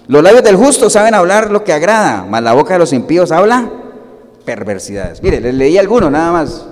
[0.07, 3.33] Los labios del justo saben hablar lo que agrada, mas la boca de los impíos
[3.33, 3.71] habla
[4.45, 5.23] perversidades.
[5.23, 6.67] Mire, les leí alguno nada más,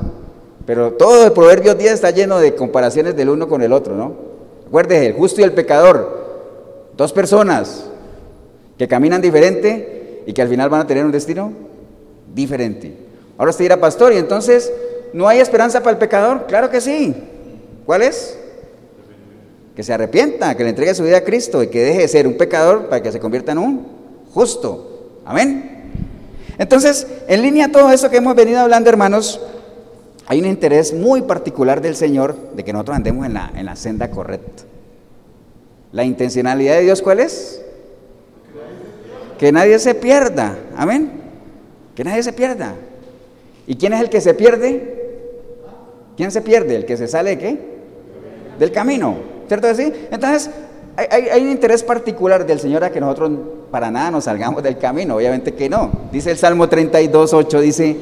[0.66, 4.12] pero todo el Proverbios 10 está lleno de comparaciones del uno con el otro, ¿no?
[4.68, 7.86] Acuérdese, el justo y el pecador, dos personas
[8.76, 11.52] que caminan diferente y que al final van a tener un destino
[12.34, 13.11] diferente.
[13.42, 14.72] Ahora usted dirá, pastor, y entonces,
[15.12, 16.46] ¿no hay esperanza para el pecador?
[16.46, 17.12] Claro que sí.
[17.84, 18.38] ¿Cuál es?
[19.74, 22.26] que se arrepienta, que le entregue su vida a Cristo y que deje de ser
[22.26, 23.86] un pecador para que se convierta en un
[24.32, 25.20] justo.
[25.24, 25.90] Amén.
[26.58, 29.40] Entonces, en línea a todo eso que hemos venido hablando, hermanos,
[30.26, 33.76] hay un interés muy particular del Señor de que nosotros andemos en la, en la
[33.76, 34.64] senda correcta.
[35.92, 37.62] La intencionalidad de Dios, ¿cuál es?
[39.38, 40.56] Que nadie se pierda.
[40.76, 41.12] Amén.
[41.94, 42.74] Que nadie se pierda.
[43.66, 45.02] ¿Y quién es el que se pierde?
[46.16, 46.76] ¿Quién se pierde?
[46.76, 47.58] ¿El que se sale de qué?
[48.58, 49.16] Del camino.
[49.48, 49.92] ¿Cierto así?
[50.10, 50.50] Entonces,
[50.96, 53.30] hay, un interés particular del Señor a que nosotros
[53.70, 55.16] para nada nos salgamos del camino.
[55.16, 55.90] Obviamente que no.
[56.12, 57.96] Dice el Salmo 32, 8, dice,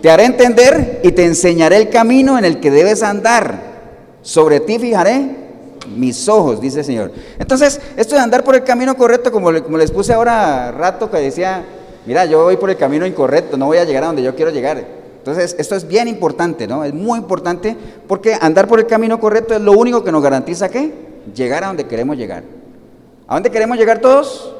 [0.00, 3.76] te haré entender y te enseñaré el camino en el que debes andar.
[4.22, 5.46] Sobre ti fijaré
[5.96, 7.12] mis ojos, dice el Señor.
[7.38, 11.18] Entonces, esto de andar por el camino correcto, como, como les puse ahora rato que
[11.18, 11.64] decía,
[12.06, 14.50] mira, yo voy por el camino incorrecto, no voy a llegar a donde yo quiero
[14.50, 14.95] llegar.
[15.26, 16.84] Entonces, esto es bien importante, ¿no?
[16.84, 20.68] Es muy importante porque andar por el camino correcto es lo único que nos garantiza
[20.68, 20.92] que
[21.34, 22.44] llegar a donde queremos llegar.
[23.26, 24.54] ¿A dónde queremos llegar todos?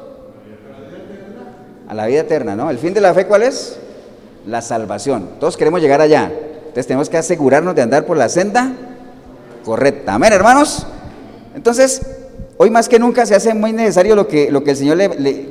[1.87, 2.69] A la vida eterna, ¿no?
[2.69, 3.79] El fin de la fe, ¿cuál es?
[4.45, 5.29] La salvación.
[5.39, 6.33] Todos queremos llegar allá.
[6.33, 8.73] Entonces tenemos que asegurarnos de andar por la senda
[9.65, 10.15] correcta.
[10.15, 10.85] Amén, hermanos.
[11.55, 12.03] Entonces,
[12.57, 14.99] hoy más que nunca se hace muy necesario lo que, lo que el Señor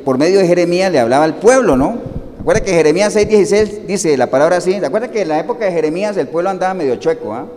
[0.04, 2.15] por medio de Jeremías le hablaba al pueblo, ¿no?
[2.46, 4.80] Recuerda que Jeremías 6:16 dice la palabra así.
[4.80, 7.48] Recuerda que en la época de Jeremías el pueblo andaba medio chueco, ¿ah?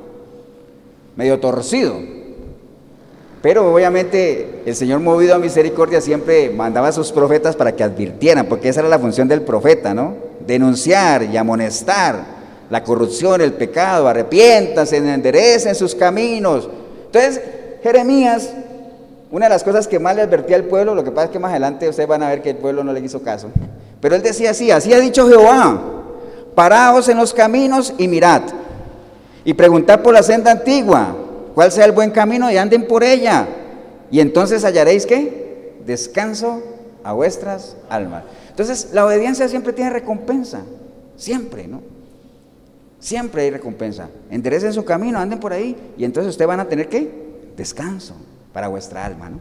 [1.14, 1.96] medio torcido.
[3.42, 8.46] Pero obviamente el Señor movido a misericordia siempre mandaba a sus profetas para que advirtieran,
[8.46, 10.14] porque esa era la función del profeta, ¿no?
[10.46, 12.24] Denunciar y amonestar
[12.70, 16.66] la corrupción, el pecado, arrepiéntanse, enderecen sus caminos.
[17.04, 17.42] Entonces,
[17.82, 18.54] Jeremías,
[19.30, 21.38] una de las cosas que más le advertía al pueblo, lo que pasa es que
[21.38, 23.50] más adelante ustedes van a ver que el pueblo no le hizo caso.
[24.00, 25.82] Pero él decía así, así ha dicho Jehová,
[26.54, 28.42] paraos en los caminos y mirad,
[29.44, 31.16] y preguntad por la senda antigua,
[31.54, 33.46] cuál sea el buen camino y anden por ella,
[34.10, 35.74] y entonces hallaréis qué?
[35.84, 36.62] Descanso
[37.02, 38.24] a vuestras almas.
[38.50, 40.62] Entonces, la obediencia siempre tiene recompensa,
[41.16, 41.80] siempre, ¿no?
[43.00, 44.08] Siempre hay recompensa.
[44.30, 47.10] Enderecen su camino, anden por ahí, y entonces ustedes van a tener qué?
[47.56, 48.14] Descanso
[48.52, 49.40] para vuestra alma, ¿no?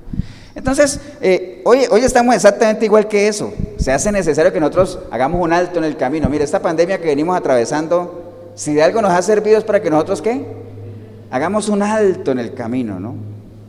[0.54, 3.52] Entonces, eh, hoy, hoy estamos exactamente igual que eso.
[3.78, 6.30] Se hace necesario que nosotros hagamos un alto en el camino.
[6.30, 9.90] Mire, esta pandemia que venimos atravesando, si de algo nos ha servido es para que
[9.90, 10.46] nosotros, ¿qué?
[11.30, 13.16] Hagamos un alto en el camino, ¿no?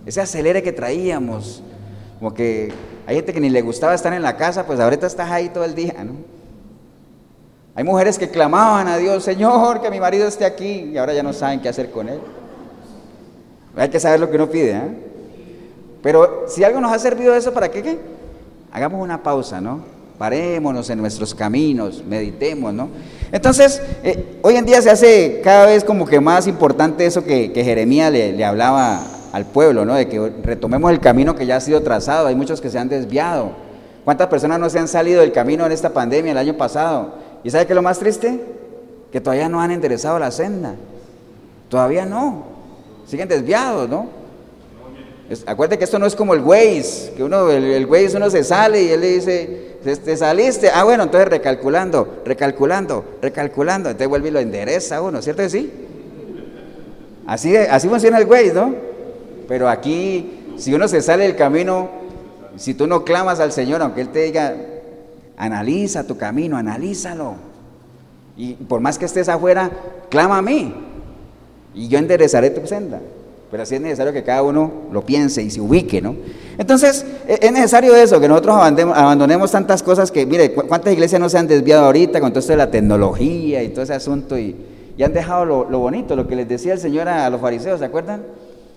[0.07, 1.63] Ese acelere que traíamos,
[2.19, 2.73] como que
[3.07, 5.65] hay gente que ni le gustaba estar en la casa, pues ahorita estás ahí todo
[5.65, 6.13] el día, ¿no?
[7.75, 11.23] Hay mujeres que clamaban a Dios, Señor, que mi marido esté aquí, y ahora ya
[11.23, 12.21] no saben qué hacer con él.
[13.77, 15.09] Hay que saber lo que uno pide, ¿eh?
[16.03, 17.83] Pero si algo nos ha servido eso, ¿para qué?
[17.83, 17.99] qué?
[18.73, 19.98] Hagamos una pausa, ¿no?
[20.19, 22.89] Parémonos en nuestros caminos, meditemos, ¿no?
[23.31, 27.53] Entonces, eh, hoy en día se hace cada vez como que más importante eso que,
[27.55, 29.01] Jeremías le, hablaba
[29.33, 29.95] al pueblo, ¿no?
[29.95, 32.27] De que retomemos el camino que ya ha sido trazado.
[32.27, 33.53] Hay muchos que se han desviado.
[34.05, 37.15] ¿Cuántas personas no se han salido del camino en esta pandemia el año pasado?
[37.45, 38.41] ¿Y sabe qué es lo más triste?
[39.13, 40.75] Que todavía no han enderezado la senda.
[41.69, 42.45] Todavía no.
[43.07, 44.19] Siguen desviados, ¿no?
[45.47, 48.83] acuérdate que esto no es como el Waze, que uno, el, el uno se sale
[48.83, 54.33] y él le dice, te saliste, ah bueno, entonces recalculando, recalculando, recalculando, entonces vuelve y
[54.33, 55.73] lo endereza uno, ¿cierto que sí?
[57.27, 58.75] Así, así funciona el Waze, ¿no?
[59.47, 61.89] Pero aquí, si uno se sale del camino,
[62.57, 64.55] si tú no clamas al Señor, aunque Él te diga,
[65.37, 67.37] analiza tu camino, analízalo.
[68.37, 69.71] Y por más que estés afuera,
[70.09, 70.75] clama a mí.
[71.75, 73.01] Y yo enderezaré tu senda.
[73.51, 76.15] Pero así es necesario que cada uno lo piense y se ubique, ¿no?
[76.59, 81.29] Entonces, e, es necesario eso, que nosotros abandonemos tantas cosas que, mire, ¿cuántas iglesias no
[81.29, 84.57] se han desviado ahorita con todo esto de la tecnología y todo ese asunto y,
[85.03, 88.25] han dejado lo, bonito, lo que les decía el Señor a, los fariseos, ¿se acuerdan?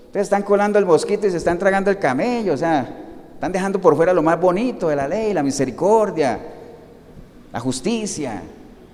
[0.05, 2.87] Entonces están colando el mosquito y se están tragando el camello, o sea,
[3.33, 6.37] están dejando por fuera lo más bonito de la ley, la misericordia,
[7.51, 8.43] la justicia,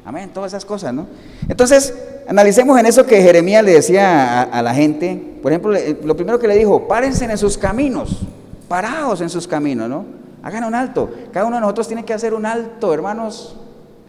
[0.05, 1.05] amén, todas esas cosas, ¿no?
[1.49, 1.93] Entonces,
[2.27, 5.73] analicemos en eso que Jeremías le decía a la gente, por ejemplo,
[6.03, 8.19] lo primero que le dijo, párense en sus caminos,
[8.67, 10.05] paraos en sus caminos, ¿no?
[10.43, 11.09] Hagan un alto.
[11.31, 13.55] Cada uno de nosotros tiene que hacer un alto, hermanos.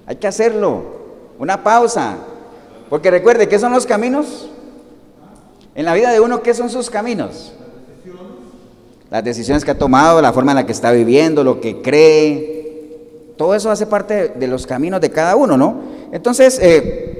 [0.07, 0.83] Hay que hacerlo.
[1.39, 2.16] Una pausa.
[2.89, 4.49] Porque recuerde, ¿qué son los caminos?
[5.75, 7.55] En la vida de uno, ¿qué son sus caminos?
[9.11, 13.35] Las decisiones que ha tomado, la forma en la que está viviendo, lo que cree.
[13.37, 15.81] Todo eso hace parte de los caminos de cada uno, ¿no?
[16.12, 17.18] Entonces, eh,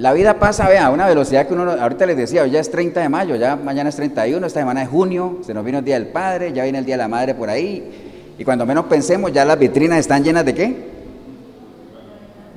[0.00, 2.70] la vida pasa, vea, a una velocidad que uno, ahorita les decía, hoy ya es
[2.70, 5.84] 30 de mayo, ya mañana es 31, esta semana es junio, se nos vino el
[5.84, 8.86] Día del Padre, ya viene el Día de la Madre por ahí, y cuando menos
[8.86, 10.74] pensemos, ya las vitrinas están llenas de qué?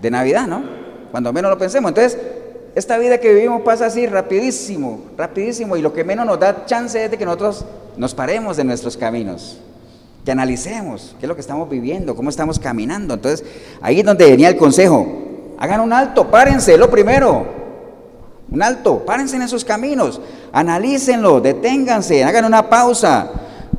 [0.01, 0.63] De Navidad, ¿no?
[1.11, 1.89] Cuando menos lo pensemos.
[1.89, 2.17] Entonces,
[2.75, 7.03] esta vida que vivimos pasa así rapidísimo, rapidísimo, y lo que menos nos da chance
[7.03, 7.65] es de que nosotros
[7.97, 9.59] nos paremos de nuestros caminos,
[10.23, 13.15] que analicemos qué es lo que estamos viviendo, cómo estamos caminando.
[13.15, 13.45] Entonces,
[13.81, 15.32] ahí es donde venía el consejo.
[15.63, 17.45] Hagan un alto, párense, lo primero.
[18.51, 20.19] Un alto, párense en esos caminos,
[20.51, 23.31] analícenlo, deténganse, hagan una pausa.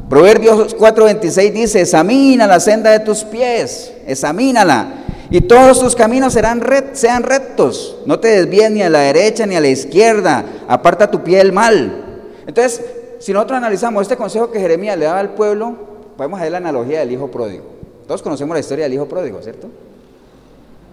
[0.09, 4.95] Proverbios 4:26 dice, examina la senda de tus pies, examínala
[5.29, 6.63] y todos tus caminos serán
[6.95, 7.99] sean rectos.
[8.07, 10.43] No te desvíes ni a la derecha ni a la izquierda.
[10.67, 12.23] Aparta tu pie del mal.
[12.47, 12.83] Entonces,
[13.19, 15.75] si nosotros analizamos este consejo que Jeremías le daba al pueblo,
[16.17, 17.65] podemos hacer la analogía del hijo pródigo.
[18.07, 19.69] Todos conocemos la historia del hijo pródigo, ¿cierto?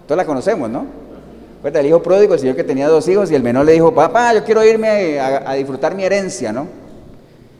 [0.06, 0.86] Todos la conocemos, ¿no?
[1.62, 3.94] Pues el hijo pródigo, el señor que tenía dos hijos y el menor le dijo,
[3.94, 6.66] papá, yo quiero irme a, disfrutar mi herencia, ¿no?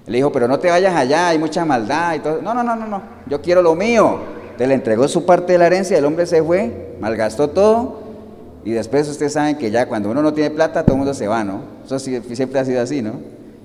[0.06, 2.42] Le dijo, pero no te vayas allá, hay mucha maldad y todo.
[2.42, 4.18] No, no, no, no, no, yo quiero lo mío.
[4.58, 8.02] Te le entregó su parte de la herencia, el hombre se fue, malgastó todo
[8.64, 11.26] y después ustedes saben que ya cuando uno no tiene plata todo el mundo se
[11.26, 11.60] va, ¿no?
[11.84, 13.14] Eso siempre ha sido así, ¿no?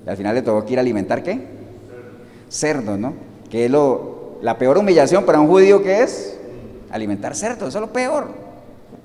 [0.05, 1.39] Y al final le tuvo que ir a alimentar qué?
[2.49, 3.13] Cerdo, ¿no?
[3.49, 6.37] Que es lo, la peor humillación para un judío que es
[6.89, 8.46] alimentar cerdo, eso es lo peor.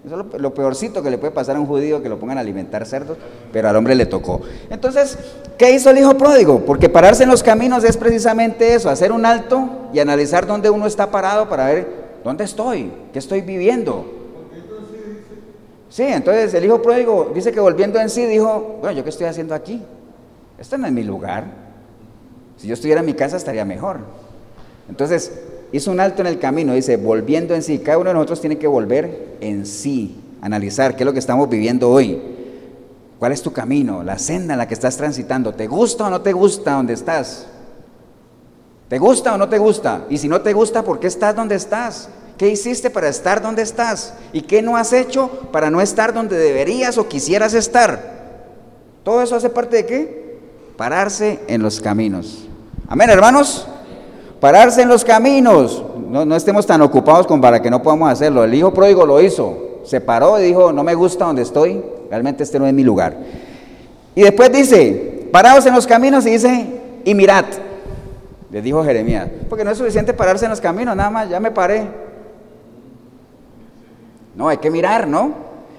[0.05, 2.41] Eso es lo, peorcito que le puede pasar a un judío que lo pongan a
[2.41, 3.17] alimentar cerdos,
[3.53, 4.41] pero al hombre le tocó.
[4.69, 5.17] Entonces,
[5.57, 6.65] ¿qué hizo el hijo pródigo?
[6.67, 10.87] Porque pararse en los caminos es precisamente eso, hacer un alto y analizar dónde uno
[10.87, 11.87] está parado para ver
[12.25, 14.05] dónde estoy, qué estoy viviendo.
[15.89, 19.27] Sí, entonces el hijo pródigo dice que volviendo en sí dijo, bueno, ¿yo qué estoy
[19.27, 19.83] haciendo aquí?
[20.59, 21.45] Esto no es mi lugar.
[22.57, 23.99] Si yo estuviera en mi casa estaría mejor.
[24.89, 25.33] Entonces,
[25.73, 27.79] hizo un alto en el camino, dice, volviendo en sí.
[27.79, 31.49] Cada uno de nosotros tiene que volver en sí, analizar qué es lo que estamos
[31.49, 32.21] viviendo hoy.
[33.19, 34.03] ¿Cuál es tu camino?
[34.03, 35.55] La senda en la que estás transitando.
[35.55, 37.47] ¿Te gusta o no te gusta donde estás?
[38.89, 40.05] ¿Te gusta o no te gusta?
[40.11, 42.09] Y si no te gusta, ¿por qué estás donde estás?
[42.37, 44.15] ¿Qué hiciste para estar donde estás?
[44.33, 48.13] ¿Y qué no has hecho para no estar donde deberías o quisieras estar?
[49.05, 50.39] Todo eso hace parte de qué?
[50.77, 52.49] Pararse en los caminos.
[52.89, 53.67] Amén, hermanos.
[54.43, 55.85] Pararse en los caminos.
[56.11, 58.43] No, estemos tan ocupados como para que no podamos hacerlo.
[58.43, 59.79] El hijo pródigo lo hizo.
[59.85, 61.81] Se paró y dijo, no me gusta donde estoy.
[62.11, 63.17] Realmente este no es mi lugar.
[64.17, 66.67] Y después dice, parados en los caminos y dice,
[67.05, 67.45] y mirad.
[68.51, 69.29] Le dijo Jeremías.
[69.49, 71.87] Porque no es suficiente pararse en los caminos, nada más, ya me paré.
[74.35, 75.35] No, hay que mirar, ¿no?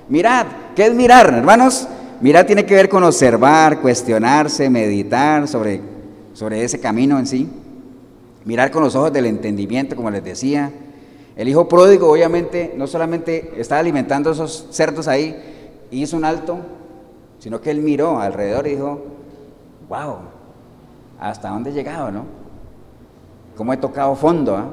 [0.08, 0.46] Mirad.
[0.74, 1.86] ¿Qué es mirar, hermanos?
[2.22, 5.82] Mirar tiene que ver con observar, cuestionarse, meditar sobre,
[6.32, 7.50] sobre ese camino en sí
[8.46, 10.72] mirar con los ojos del entendimiento, como les decía.
[11.36, 15.36] El hijo pródigo obviamente no solamente estaba alimentando esos cerdos ahí
[15.90, 16.58] y hizo un alto,
[17.40, 19.02] sino que él miró alrededor y dijo,
[19.90, 20.18] wow,
[21.20, 22.26] ¿hasta dónde he llegado, no?
[23.58, 24.56] ¿Cómo he tocado fondo?
[24.56, 24.68] ¿ah?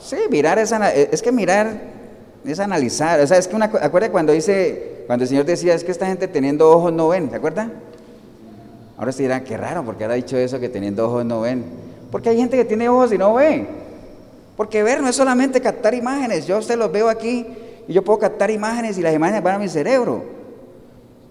[0.00, 1.98] Sí, mirar es, es que mirar
[2.44, 5.84] es analizar, o sea, es que una, acuerda cuando dice, cuando el Señor decía, es
[5.84, 7.70] que esta gente teniendo ojos no ven, ¿se acuerda?
[8.98, 11.64] Ahora se dirán, qué raro, porque ahora ha dicho eso que teniendo ojos no ven.
[12.10, 13.66] Porque hay gente que tiene ojos y no ve.
[14.56, 16.46] Porque ver no es solamente captar imágenes.
[16.46, 17.46] Yo usted los veo aquí
[17.86, 20.24] y yo puedo captar imágenes y las imágenes van a mi cerebro.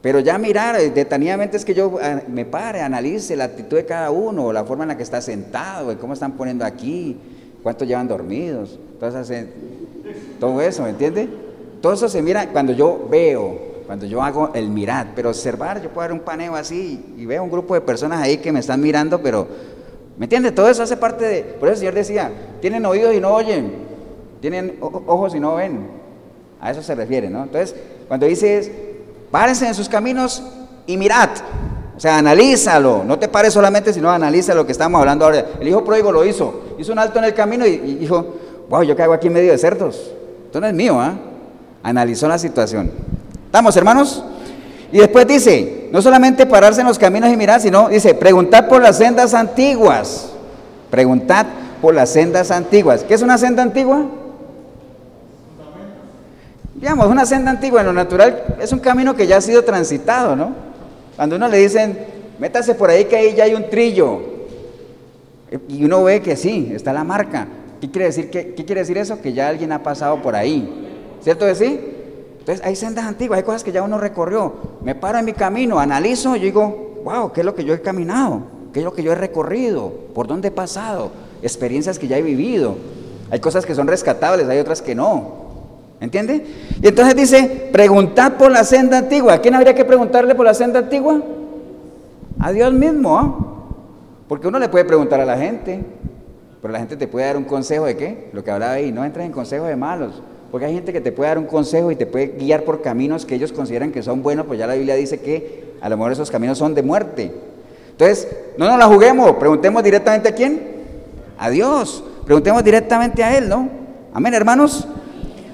[0.01, 3.85] Pero ya mirar eh, detenidamente es que yo ah, me pare, analice la actitud de
[3.85, 7.17] cada uno, la forma en la que está sentado, cómo están poniendo aquí,
[7.63, 8.79] cuántos llevan dormidos,
[10.39, 11.27] todo eso, ¿me entiende?
[11.81, 15.89] Todo eso se mira cuando yo veo, cuando yo hago el mirar, pero observar, yo
[15.89, 18.81] puedo dar un paneo así y veo un grupo de personas ahí que me están
[18.81, 19.47] mirando, pero,
[20.17, 20.53] ¿me entiendes?
[20.53, 23.71] Todo eso hace parte de, por eso el Señor decía, tienen oídos y no oyen,
[24.41, 25.87] tienen ojos y no ven,
[26.59, 27.43] a eso se refiere, ¿no?
[27.43, 27.75] Entonces,
[28.09, 28.69] cuando dices,
[29.31, 30.43] párense en sus caminos
[30.85, 31.29] y mirad,
[31.95, 35.45] o sea, analízalo, no te pares solamente, sino analiza lo que estamos hablando ahora.
[35.61, 38.35] El hijo pródigo lo hizo, hizo un alto en el camino y, dijo,
[38.69, 40.11] wow, yo hago aquí en medio de cerdos,
[40.45, 41.17] esto no es mío, ¿ah?
[41.83, 42.91] Analizó la situación.
[43.47, 44.23] ¿Estamos, hermanos?
[44.91, 48.81] Y después dice, no solamente pararse en los caminos y mirar, sino dice, preguntad por
[48.81, 50.33] las sendas antiguas.
[50.91, 51.45] Preguntad
[51.81, 53.03] por las sendas antiguas.
[53.03, 54.05] ¿Qué es una senda antigua?
[56.75, 60.35] Digamos, una senda antigua en lo natural es un camino que ya ha sido transitado,
[60.35, 60.51] ¿no?
[61.15, 61.97] Cuando uno le dicen,
[62.37, 64.19] métase por ahí que ahí ya hay un trillo.
[65.69, 67.47] Y uno ve que sí, está la marca.
[67.79, 69.21] ¿Qué quiere decir, qué quiere decir eso?
[69.21, 70.69] Que ya alguien ha pasado por ahí.
[71.21, 71.96] ¿Cierto que sí?
[72.47, 74.53] Entonces hay sendas antiguas, hay cosas que ya uno recorrió.
[74.81, 77.81] Me paro en mi camino, analizo y digo, wow, ¿qué es lo que yo he
[77.81, 78.39] caminado?
[78.71, 79.91] ¿Qué es lo que yo he recorrido?
[80.15, 81.11] ¿Por dónde he pasado?
[81.41, 82.77] Experiencias que ya he vivido.
[83.31, 85.29] Hay cosas que son rescatables, hay otras que no.
[85.99, 86.45] ¿Entiende?
[86.81, 89.33] Y entonces dice, preguntad por la senda antigua.
[89.33, 91.21] ¿A quién habría que preguntarle por la senda antigua?
[92.39, 93.17] A Dios mismo.
[93.19, 93.37] ¿ah?
[94.29, 95.83] Porque uno le puede preguntar a la gente,
[96.61, 98.29] pero la gente te puede dar un consejo de qué?
[98.31, 101.11] Lo que hablaba ahí, no entres en consejos de malos Porque hay gente que te
[101.11, 104.23] puede dar un consejo y te puede guiar por caminos que ellos consideran que son
[104.23, 107.31] buenos, pues ya la Biblia dice que a lo mejor esos caminos son de muerte.
[107.91, 108.27] Entonces,
[108.57, 110.77] no nos la juguemos, preguntemos directamente a quién.
[111.37, 112.03] A Dios.
[112.25, 113.69] Preguntemos directamente a Él, ¿no?
[114.13, 114.87] Amén, hermanos.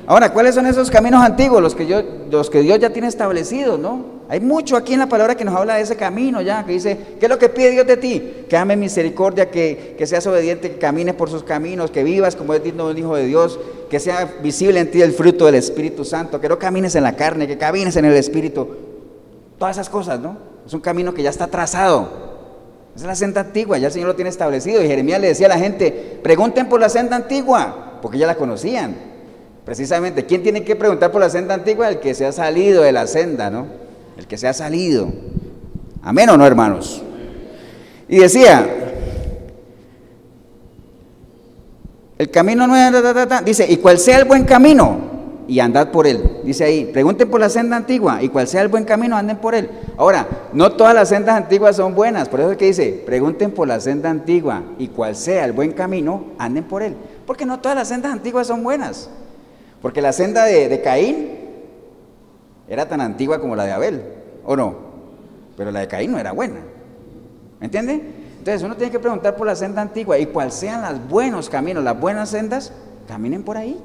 [0.05, 3.79] Ahora, ¿cuáles son esos caminos antiguos, los que, yo, los que Dios ya tiene establecidos,
[3.79, 4.12] no?
[4.30, 6.97] Hay mucho aquí en la palabra que nos habla de ese camino ya, que dice,
[7.19, 8.45] ¿qué es lo que pide Dios de ti?
[8.49, 12.53] Que ames misericordia, que, que seas obediente, que camines por sus caminos, que vivas como
[12.53, 13.59] es digno un hijo de Dios,
[13.89, 17.15] que sea visible en ti el fruto del Espíritu Santo, que no camines en la
[17.15, 18.67] carne, que camines en el Espíritu.
[19.59, 20.38] Todas esas cosas, ¿no?
[20.65, 22.24] Es un camino que ya está trazado.
[22.95, 24.82] Es la senda antigua, ya el Señor lo tiene establecido.
[24.82, 28.36] Y Jeremías le decía a la gente, pregunten por la senda antigua, porque ya la
[28.36, 28.95] conocían.
[29.65, 31.89] Precisamente, ¿quién tiene que preguntar por la senda antigua?
[31.89, 33.82] El que se ha salido de la senda, ¿no?
[34.18, 35.11] El que se ha salido.
[36.01, 37.01] Amén o no, hermanos.
[38.07, 38.68] Y decía,
[42.18, 45.14] el camino no es, dice, y cuál sea el buen camino,
[45.47, 46.41] y andad por él.
[46.43, 49.55] Dice ahí, pregunten por la senda antigua, y cuál sea el buen camino, anden por
[49.55, 49.70] él.
[49.97, 53.68] Ahora, no todas las sendas antiguas son buenas, por eso es que dice, pregunten por
[53.68, 56.95] la senda antigua, y cuál sea el buen camino, anden por él.
[57.26, 59.09] Porque no todas las sendas antiguas son buenas.
[59.82, 61.42] Porque la senda de, Caín
[62.68, 64.03] era tan antigua como la de Abel,
[64.45, 64.76] ¿o no?
[65.57, 66.59] Pero la de Caín no era buena.
[67.59, 68.01] ¿Me entiende?
[68.39, 71.84] Entonces uno tiene que preguntar por la senda antigua y cuáles sean los buenos caminos,
[71.84, 72.74] las buenas sendas,
[73.07, 73.80] caminen por ahí.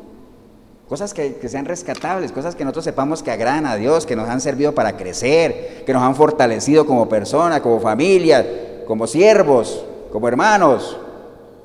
[0.88, 4.28] Cosas que, que, sean rescatables, cosas que nosotros sepamos que agradan a Dios, que nos
[4.28, 10.28] han servido para crecer, que nos han fortalecido como personas, como familia, como siervos, como
[10.28, 10.98] hermanos.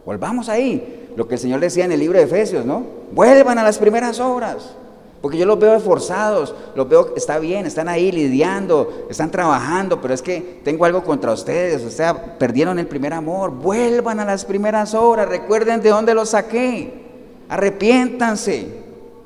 [0.06, 2.84] Volvamos ahí lo que el Señor decía en el libro de Efesios, ¿no?
[3.14, 4.76] Vuelvan a las primeras obras.
[5.24, 10.14] Porque yo los veo esforzados, los veo, está bien, están ahí lidiando, están trabajando, pero
[10.14, 13.50] es que tengo algo contra ustedes, o sea, perdieron el primer amor.
[13.52, 17.06] Vuelvan a las primeras obras, recuerden de dónde los saqué,
[17.48, 18.68] arrepiéntanse.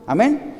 [0.05, 0.53] Amén.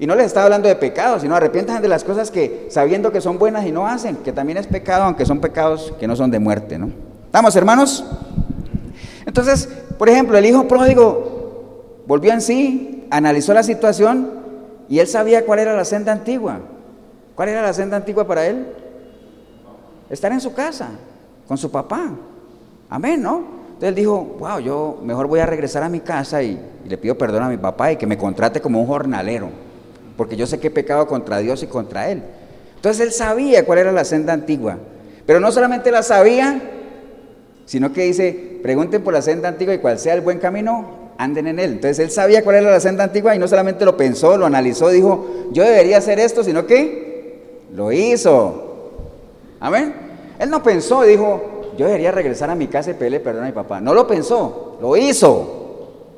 [0.00, 3.20] Y no les está hablando de pecados, sino arrepiéntanse de las cosas que sabiendo que
[3.20, 6.32] son buenas y no hacen, que también es pecado, aunque son pecados que no son
[6.32, 6.90] de muerte, ¿no?
[7.26, 8.04] ¿Estamos, hermanos?
[9.24, 14.30] Entonces, por ejemplo, el hijo pródigo volvió en sí, analizó la situación
[14.88, 16.60] y él sabía cuál era la senda antigua.
[17.34, 18.66] ¿Cuál era la senda antigua para él?
[20.08, 20.88] Estar en su casa,
[21.46, 22.10] con su papá.
[22.88, 23.38] Amén, ¿no?
[23.66, 27.16] Entonces él dijo, wow, yo mejor voy a regresar a mi casa y, le pido
[27.16, 29.50] perdón a mi papá y que me contrate como un jornalero,
[30.16, 32.22] porque yo sé que he pecado contra Dios y contra él.
[32.74, 34.78] Entonces él sabía cuál era la senda antigua,
[35.26, 36.60] pero no solamente la sabía,
[37.66, 41.46] sino que dice, pregunten por la senda antigua y cuál sea el buen camino, anden
[41.46, 41.72] en él.
[41.72, 44.88] Entonces él sabía cuál era la senda antigua y no solamente lo pensó, lo analizó,
[44.88, 48.90] dijo, yo debería hacer esto, sino que lo hizo.
[49.60, 49.94] Amén.
[50.38, 53.52] Él no pensó, dijo, yo debería regresar a mi casa y pedirle perdón a mi
[53.52, 53.80] papá.
[53.80, 55.60] No lo pensó, lo hizo.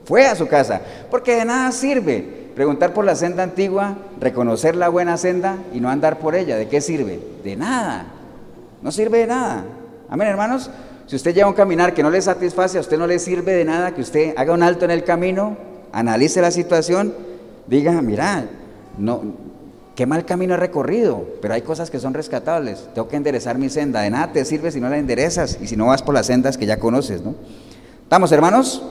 [0.04, 0.80] Fue a su casa.
[1.10, 5.88] Porque de nada sirve preguntar por la senda antigua, reconocer la buena senda y no
[5.88, 6.56] andar por ella.
[6.56, 7.20] ¿De qué sirve?
[7.42, 8.06] De nada.
[8.80, 9.64] No sirve de nada.
[10.08, 10.70] Amén, hermanos.
[11.06, 13.64] Si usted lleva un caminar que no le satisface, a usted no le sirve de
[13.64, 15.56] nada que usted haga un alto en el camino,
[15.92, 17.14] analice la situación,
[17.66, 18.46] diga, mira,
[18.96, 19.22] no,
[19.94, 23.68] qué mal camino he recorrido, pero hay cosas que son rescatables, tengo que enderezar mi
[23.68, 26.26] senda, de nada te sirve si no la enderezas y si no vas por las
[26.26, 27.34] sendas que ya conoces, ¿no?
[28.02, 28.82] ¿Estamos hermanos?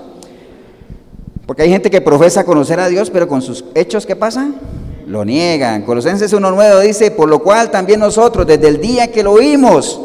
[1.47, 4.49] Porque hay gente que profesa conocer a Dios, pero con sus hechos, ¿qué pasa?
[5.07, 5.81] Lo niegan.
[5.81, 9.99] Colosenses 1.9 dice, por lo cual también nosotros, desde el día que lo oímos,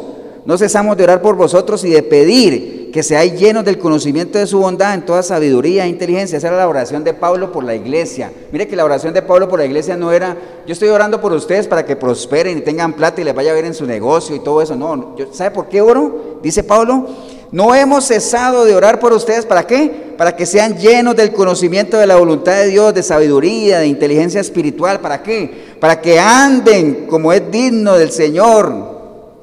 [0.49, 4.46] no cesamos de orar por vosotros y de pedir que seáis llenos del conocimiento de
[4.46, 6.38] su bondad en toda sabiduría e inteligencia.
[6.38, 8.32] Esa era la oración de Pablo por la iglesia.
[8.51, 11.34] Mire que la oración de Pablo por la iglesia no era, yo estoy orando por
[11.34, 14.34] ustedes para que prosperen y tengan plata y les vaya a ver en su negocio
[14.34, 14.74] y todo eso.
[14.74, 16.38] No, ¿sabe por qué oro?
[16.42, 17.07] Dice Pablo,
[17.53, 19.44] no hemos cesado de orar por ustedes.
[19.44, 20.14] ¿Para qué?
[20.16, 24.40] Para que sean llenos del conocimiento de la voluntad de Dios, de sabiduría, de inteligencia
[24.40, 25.01] espiritual.
[25.01, 25.76] ¿Para qué?
[25.78, 28.96] Para que anden como es digno del Señor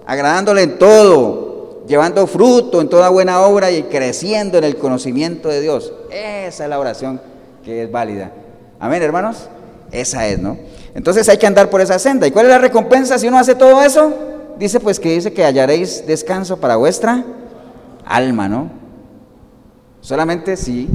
[0.06, 5.62] agradándole en todo, llevando fruto en toda buena obra y creciendo en el conocimiento de
[5.62, 5.92] Dios.
[6.12, 7.20] Esa es la oración
[7.64, 8.32] que es válida.
[8.80, 9.50] Amén, hermanos.
[9.92, 10.58] Esa es, ¿no?
[10.94, 12.28] Entonces hay que andar por esa senda.
[12.28, 14.14] ¿Y cuál es la recompensa si uno hace todo eso?
[14.58, 17.24] Dice pues que dice que hallaréis descanso para vuestra
[18.06, 18.70] alma, ¿no?
[20.02, 20.88] Solamente si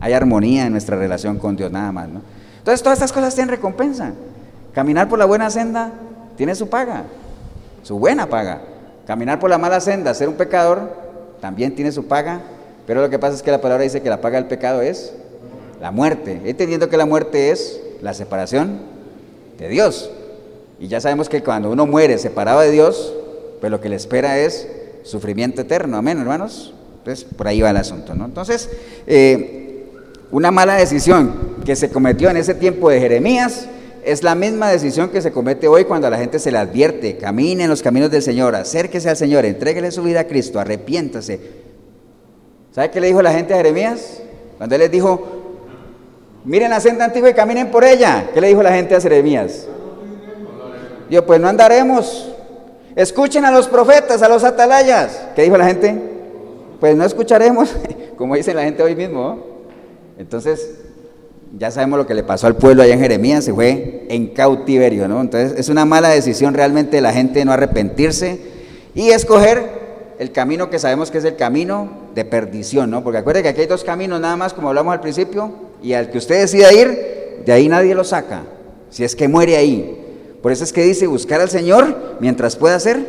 [0.00, 2.20] hay armonía en nuestra relación con Dios, nada más, ¿no?
[2.58, 4.12] Entonces todas estas cosas tienen recompensa.
[4.72, 5.92] Caminar por la buena senda
[6.36, 7.04] tiene su paga
[7.86, 8.62] su buena paga.
[9.06, 10.90] Caminar por la mala senda, ser un pecador,
[11.40, 12.40] también tiene su paga,
[12.84, 15.12] pero lo que pasa es que la palabra dice que la paga del pecado es
[15.80, 18.80] la muerte, entendiendo que la muerte es la separación
[19.56, 20.10] de Dios.
[20.80, 23.14] Y ya sabemos que cuando uno muere separado de Dios,
[23.60, 24.68] pues lo que le espera es
[25.04, 26.74] sufrimiento eterno, amén, hermanos.
[26.98, 28.24] Entonces, por ahí va el asunto, ¿no?
[28.24, 28.68] Entonces,
[29.06, 29.86] eh,
[30.32, 33.68] una mala decisión que se cometió en ese tiempo de Jeremías
[34.06, 37.16] es la misma decisión que se comete hoy cuando a la gente se le advierte,
[37.16, 41.40] camine en los caminos del Señor, acérquese al Señor, entréguele su vida a Cristo, arrepiéntase.
[42.70, 44.22] ¿Sabe qué le dijo la gente a Jeremías?
[44.58, 45.26] Cuando él les dijo,
[46.44, 48.30] miren la senda antigua y caminen por ella.
[48.32, 49.66] ¿Qué le dijo la gente a Jeremías?
[51.10, 52.32] Dijo, pues no andaremos.
[52.94, 55.20] Escuchen a los profetas, a los atalayas.
[55.34, 56.00] ¿Qué dijo la gente?
[56.78, 57.74] Pues no escucharemos,
[58.16, 59.44] como dice la gente hoy mismo.
[60.16, 60.85] Entonces,
[61.58, 65.08] ya sabemos lo que le pasó al pueblo allá en Jeremías, se fue en cautiverio,
[65.08, 65.20] ¿no?
[65.20, 68.38] Entonces es una mala decisión realmente de la gente no arrepentirse
[68.94, 69.86] y escoger
[70.18, 73.04] el camino que sabemos que es el camino de perdición, ¿no?
[73.04, 76.10] Porque acuérdense que aquí hay dos caminos nada más, como hablamos al principio, y al
[76.10, 78.42] que usted decida ir, de ahí nadie lo saca,
[78.90, 80.02] si es que muere ahí.
[80.42, 83.04] Por eso es que dice buscar al Señor mientras pueda ser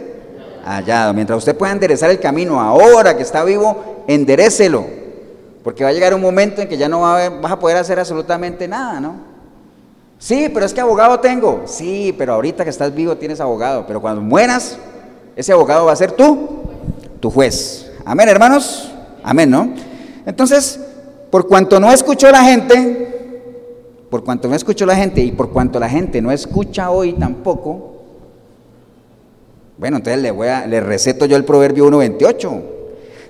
[0.65, 5.06] hallado, mientras usted pueda enderezar el camino, ahora que está vivo, enderecelo
[5.67, 8.69] porque va a llegar un momento en que ya no vas a poder hacer absolutamente
[8.69, 9.15] nada, ¿no?
[10.17, 11.63] Sí, pero es que abogado tengo.
[11.65, 13.83] Sí, pero ahorita que estás vivo tienes abogado.
[13.85, 14.77] Pero cuando mueras,
[15.35, 16.61] ese abogado va a ser tú,
[17.19, 17.91] tu juez.
[18.05, 18.93] Amén, hermanos.
[19.21, 19.73] Amén, ¿no?
[20.25, 20.79] Entonces,
[21.29, 23.41] por cuanto no escuchó la gente,
[24.09, 28.05] por cuanto no escuchó la gente y por cuanto la gente no escucha hoy tampoco,
[29.77, 32.76] bueno, entonces le, voy a, le receto yo el proverbio 1.28.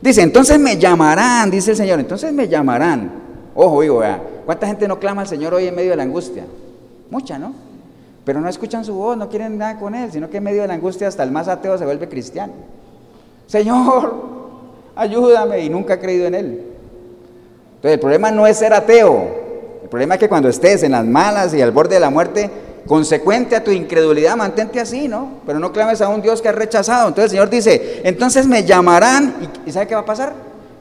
[0.07, 3.11] Dice, entonces me llamarán, dice el Señor, entonces me llamarán.
[3.53, 4.01] Ojo, digo,
[4.45, 6.45] ¿cuánta gente no clama al Señor hoy en medio de la angustia?
[7.09, 7.53] Mucha, ¿no?
[8.23, 10.69] Pero no escuchan su voz, no quieren nada con Él, sino que en medio de
[10.69, 12.53] la angustia hasta el más ateo se vuelve cristiano.
[13.47, 14.15] Señor,
[14.95, 16.45] ayúdame, y nunca ha creído en Él.
[17.75, 19.27] Entonces el problema no es ser ateo,
[19.83, 22.49] el problema es que cuando estés en las malas y al borde de la muerte,
[22.87, 25.41] consecuente a tu incredulidad, mantente así, ¿no?
[25.45, 27.09] Pero no clames a un Dios que has rechazado.
[27.09, 30.33] Entonces el Señor dice, entonces me llamarán y, ¿sabe qué va a pasar?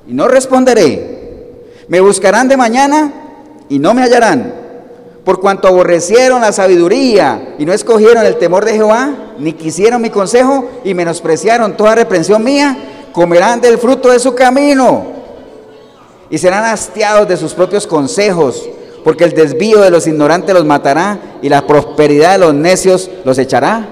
[0.06, 1.64] Y no responderé.
[1.88, 3.12] Me buscarán de mañana
[3.68, 4.54] y no me hallarán.
[5.24, 10.10] Por cuanto aborrecieron la sabiduría y no escogieron el temor de Jehová, ni quisieron mi
[10.10, 12.76] consejo y menospreciaron toda reprensión mía,
[13.12, 15.04] comerán del fruto de su camino
[16.30, 18.68] y serán hastiados de sus propios consejos
[19.06, 23.38] porque el desvío de los ignorantes los matará y la prosperidad de los necios los
[23.38, 23.86] echará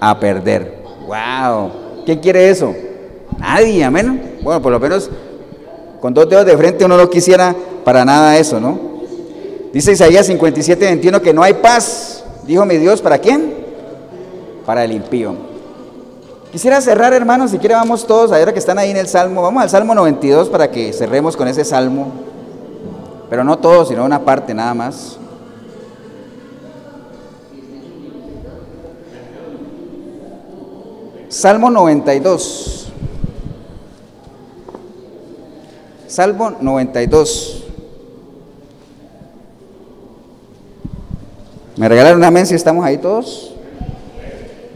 [0.00, 0.82] a perder.
[1.06, 1.70] ¡Wow!
[2.04, 2.74] ¿Quién quiere eso?
[3.38, 4.38] Nadie, amén.
[4.42, 5.08] Bueno, por lo menos
[6.00, 7.54] con dos dedos de frente uno no quisiera
[7.84, 8.76] para nada eso, ¿no?
[9.72, 13.54] Dice Isaías 57, 21 que no hay paz, dijo mi Dios, ¿para quién?
[14.66, 15.36] Para el impío.
[16.50, 19.62] Quisiera cerrar, hermanos, si quiere vamos todos, ahora que están ahí en el Salmo, vamos
[19.62, 22.34] al Salmo 92 para que cerremos con ese Salmo
[23.28, 25.18] pero no todo, sino una parte nada más.
[31.28, 32.92] Salmo 92.
[36.06, 37.64] Salmo 92.
[41.76, 43.52] ¿Me regalaron una amén si estamos ahí todos?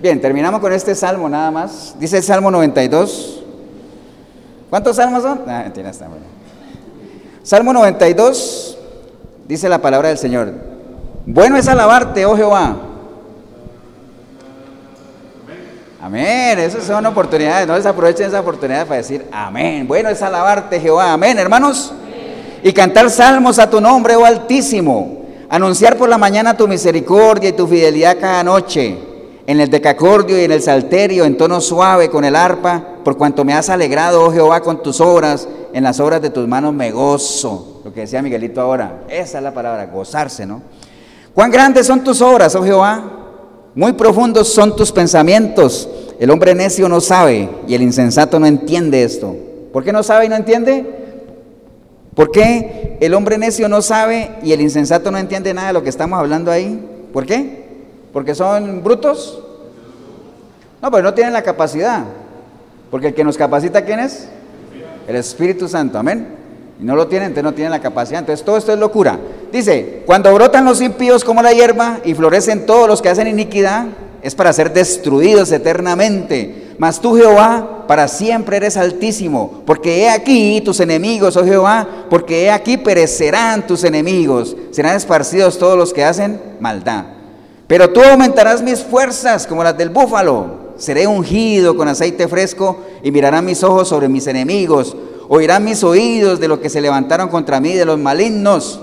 [0.03, 1.95] Bien, terminamos con este salmo nada más.
[1.99, 3.43] Dice el Salmo 92.
[4.69, 5.41] ¿Cuántos salmos son?
[5.47, 6.40] Ah, está bueno.
[7.43, 8.77] Salmo 92
[9.49, 10.53] dice la palabra del Señor.
[11.27, 12.77] Bueno es alabarte, oh Jehová.
[16.03, 16.59] Amén.
[16.59, 17.67] Esas son oportunidades.
[17.67, 19.87] No desaprovechen esa oportunidad para decir amén.
[19.87, 21.13] Bueno es alabarte, Jehová.
[21.13, 21.93] Amén, hermanos.
[22.63, 25.21] Y cantar salmos a tu nombre, oh Altísimo.
[25.49, 28.97] Anunciar por la mañana tu misericordia y tu fidelidad cada noche.
[29.47, 33.45] En el decacordio y en el salterio, en tono suave, con el arpa, por cuanto
[33.45, 36.91] me has alegrado, oh Jehová, con tus obras en las obras de tus manos me
[36.91, 37.81] gozo.
[37.85, 40.63] Lo que decía Miguelito ahora, esa es la palabra, gozarse, ¿no?
[41.35, 43.03] Cuán grandes son tus obras, oh Jehová,
[43.75, 45.89] muy profundos son tus pensamientos.
[46.19, 49.35] El hombre necio no sabe y el insensato no entiende esto.
[49.73, 50.85] ¿Por qué no sabe y no entiende?
[52.15, 55.83] ¿Por qué el hombre necio no sabe y el insensato no entiende nada de lo
[55.83, 57.09] que estamos hablando ahí?
[57.13, 57.69] ¿Por qué?
[58.13, 59.43] ¿Porque son brutos?
[60.83, 62.05] No, pero no tienen la capacidad.
[62.91, 64.29] Porque el que nos capacita, ¿quién es?
[65.07, 66.27] El Espíritu Santo, amén.
[66.81, 68.21] Y no lo tienen, entonces no tienen la capacidad.
[68.21, 69.19] Entonces todo esto es locura.
[69.53, 73.87] Dice, cuando brotan los impíos como la hierba y florecen todos los que hacen iniquidad,
[74.23, 76.75] es para ser destruidos eternamente.
[76.79, 82.45] Mas tú, Jehová, para siempre eres altísimo, porque he aquí tus enemigos, oh Jehová, porque
[82.45, 87.05] he aquí perecerán tus enemigos, serán esparcidos todos los que hacen maldad.
[87.67, 93.13] Pero tú aumentarás mis fuerzas como las del búfalo seré ungido con aceite fresco y
[93.13, 94.97] mirarán mis ojos sobre mis enemigos,
[95.29, 98.81] oirán mis oídos de los que se levantaron contra mí, de los malignos.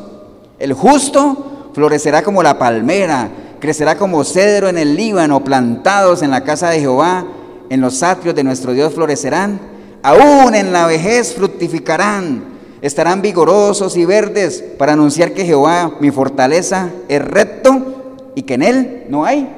[0.60, 3.30] El justo florecerá como la palmera,
[3.60, 7.26] crecerá como cedro en el Líbano, plantados en la casa de Jehová,
[7.70, 9.60] en los atrios de nuestro Dios florecerán,
[10.04, 16.92] aún en la vejez fructificarán, Estarán vigorosos y verdes para anunciar que Jehová, mi fortaleza,
[17.08, 19.57] es recto y que en él no hay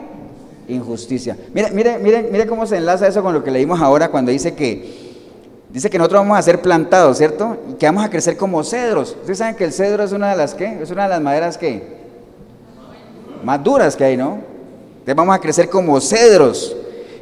[0.69, 1.37] injusticia.
[1.53, 4.53] Mire, mire, mire, mire cómo se enlaza eso con lo que leímos ahora cuando dice
[4.53, 5.09] que
[5.69, 7.57] dice que nosotros vamos a ser plantados, ¿cierto?
[7.69, 9.15] Y que vamos a crecer como cedros.
[9.19, 10.79] Ustedes saben que el cedro es una de las ¿qué?
[10.81, 11.99] Es una de las maderas que
[13.43, 14.39] más duras que hay, ¿no?
[14.89, 16.75] Entonces vamos a crecer como cedros.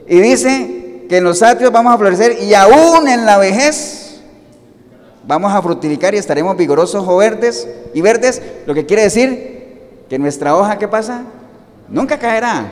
[0.07, 4.19] Y dice que en los atrios vamos a florecer y aún en la vejez
[5.25, 9.57] vamos a fructificar y estaremos vigorosos o verdes y verdes, lo que quiere decir
[10.09, 11.23] que nuestra hoja, ¿qué pasa?
[11.89, 12.65] Nunca caerá,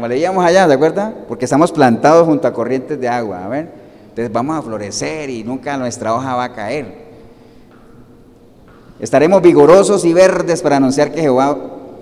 [0.00, 1.12] como leíamos allá, ¿de acuerdo?
[1.28, 3.68] Porque estamos plantados junto a corrientes de agua, a ver.
[4.08, 6.86] Entonces vamos a florecer y nunca nuestra hoja va a caer.
[8.98, 11.54] Estaremos vigorosos y verdes para anunciar que Jehová,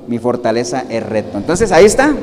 [0.06, 1.38] mi fortaleza, es recto.
[1.38, 2.14] Entonces ahí está.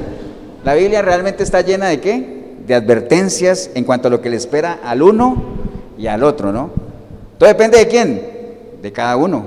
[0.64, 2.56] La Biblia realmente está llena de qué?
[2.66, 5.44] de advertencias en cuanto a lo que le espera al uno
[5.98, 6.70] y al otro, ¿no?
[7.38, 8.22] Todo depende de quién,
[8.82, 9.46] de cada uno.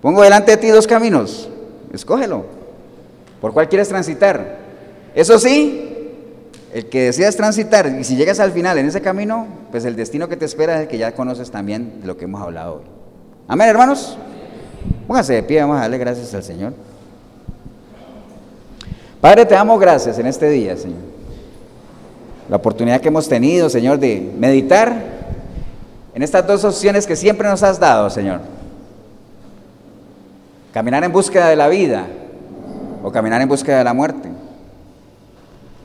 [0.00, 1.48] Pongo delante de ti dos caminos,
[1.92, 2.44] escógelo.
[3.40, 4.67] ¿Por cuál quieres transitar?
[5.20, 5.88] Eso sí,
[6.72, 10.28] el que decidas transitar y si llegas al final en ese camino, pues el destino
[10.28, 12.84] que te espera es el que ya conoces también de lo que hemos hablado hoy.
[13.48, 14.16] Amén, hermanos.
[15.06, 16.72] Pónganse de pie, vamos a darle gracias al Señor.
[19.20, 21.18] Padre, te damos gracias en este día, Señor
[22.48, 24.92] la oportunidad que hemos tenido, Señor, de meditar
[26.14, 28.40] en estas dos opciones que siempre nos has dado, Señor.
[30.72, 32.06] Caminar en búsqueda de la vida
[33.02, 34.27] o caminar en búsqueda de la muerte.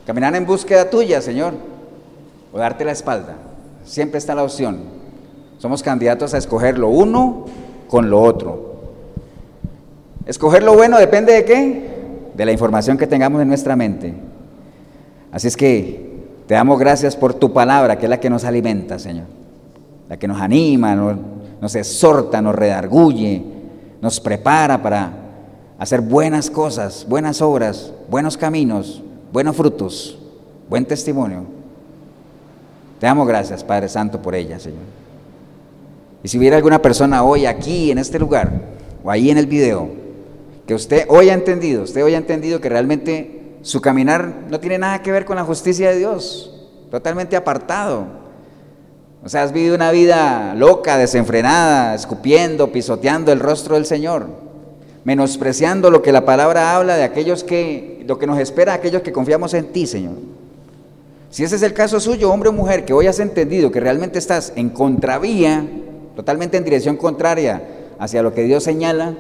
[0.06, 1.54] Caminar en búsqueda tuya, Señor,
[2.52, 3.36] o darte la espalda.
[3.86, 4.80] Siempre está la opción.
[5.60, 7.46] Somos candidatos a escoger lo uno
[7.88, 8.74] con lo otro.
[10.26, 11.90] Escoger lo bueno depende de qué?
[12.34, 14.14] De la información que tengamos en nuestra mente.
[15.32, 16.14] Así es que
[16.48, 19.26] te damos gracias por tu palabra, que es la que nos alimenta, Señor.
[20.10, 20.96] La que nos anima,
[21.62, 23.42] nos, exhorta, nos redarguye,
[24.02, 25.14] nos prepara para
[25.80, 29.02] hacer buenas cosas, buenas obras, buenos caminos,
[29.34, 30.16] buenos frutos,
[30.70, 31.44] buen testimonio.
[33.00, 34.84] Te damos gracias, Padre Santo, por ella, Señor.
[36.24, 38.52] Y si hubiera alguna persona hoy aquí, en este lugar,
[39.04, 39.90] o ahí en el video,
[40.68, 44.78] que usted hoy ha entendido, usted hoy ha entendido que realmente su caminar no tiene
[44.78, 48.06] nada que ver con la justicia de Dios, totalmente apartado.
[49.26, 54.28] O sea, has vivido una vida loca, desenfrenada, escupiendo, pisoteando el rostro del Señor,
[55.06, 59.12] menospreciando lo que la palabra habla de aquellos que, lo que nos espera aquellos que
[59.12, 60.14] confiamos en ti, Señor.
[61.30, 64.20] Si ese es el caso suyo, hombre o mujer, que hoy has entendido que realmente
[64.20, 65.66] estás en contravía,
[66.16, 67.64] totalmente en dirección contraria
[67.98, 69.16] hacia lo que Dios señala,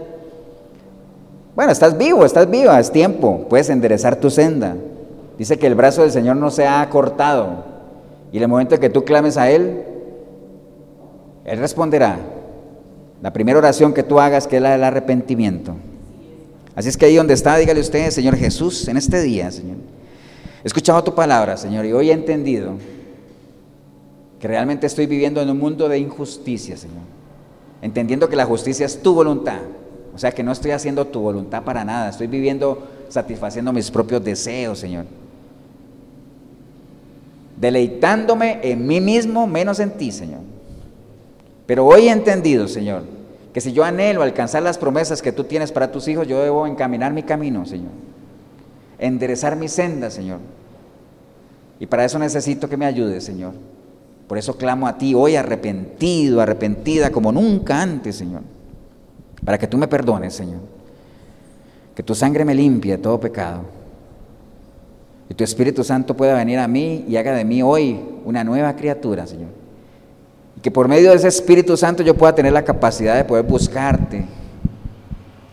[1.55, 4.75] bueno, estás vivo, estás viva, es tiempo, puedes enderezar tu senda.
[5.37, 7.65] Dice que el brazo del Señor no se ha cortado.
[8.31, 9.83] Y en el momento que tú clames a Él,
[11.45, 12.17] Él responderá.
[13.21, 15.75] La primera oración que tú hagas, que es la del arrepentimiento.
[16.75, 19.77] Así es que ahí donde está, dígale usted, Señor Jesús, en este día, Señor.
[20.63, 22.73] He escuchado tu palabra, Señor, y hoy he entendido
[24.39, 27.03] que realmente estoy viviendo en un mundo de injusticia, Señor.
[27.81, 29.59] Entendiendo que la justicia es tu voluntad
[30.13, 34.23] o sea que no estoy haciendo tu voluntad para nada, estoy viviendo satisfaciendo mis propios
[34.23, 35.05] deseos, Señor.
[37.59, 40.41] Deleitándome en mí mismo menos en ti, Señor.
[41.65, 43.03] Pero hoy he entendido, Señor,
[43.53, 46.65] que si yo anhelo alcanzar las promesas que tú tienes para tus hijos, yo debo
[46.67, 47.91] encaminar mi camino, Señor.
[48.99, 50.39] Enderezar mi senda, Señor.
[51.79, 53.53] Y para eso necesito que me ayudes, Señor.
[54.27, 58.41] Por eso clamo a ti hoy arrepentido, arrepentida como nunca antes, Señor
[59.43, 60.59] para que tú me perdones, Señor.
[61.95, 63.61] Que tu sangre me limpie de todo pecado.
[65.29, 68.75] Y tu Espíritu Santo pueda venir a mí y haga de mí hoy una nueva
[68.75, 69.49] criatura, Señor.
[70.63, 74.23] Que por medio de ese Espíritu Santo yo pueda tener la capacidad de poder buscarte,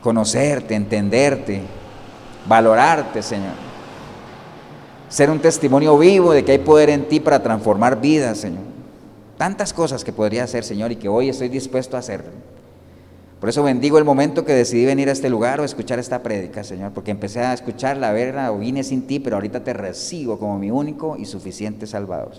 [0.01, 1.63] conocerte, entenderte,
[2.47, 3.55] valorarte, Señor.
[5.09, 8.63] Ser un testimonio vivo de que hay poder en ti para transformar vidas, Señor.
[9.37, 12.23] Tantas cosas que podría hacer, Señor, y que hoy estoy dispuesto a hacer.
[13.41, 16.63] Por eso bendigo el momento que decidí venir a este lugar o escuchar esta prédica,
[16.63, 20.39] Señor, porque empecé a escucharla, a verla o vine sin ti, pero ahorita te recibo
[20.39, 22.35] como mi único y suficiente Salvador.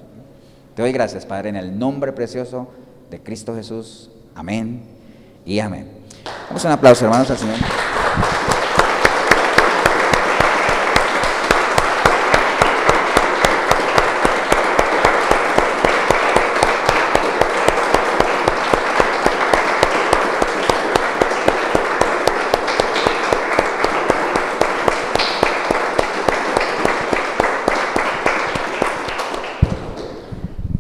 [0.76, 2.70] Te doy gracias, Padre, en el nombre precioso
[3.10, 4.10] de Cristo Jesús.
[4.36, 4.84] Amén
[5.46, 5.88] y amén.
[6.48, 7.58] Vamos a un aplauso, hermanos, al Señor.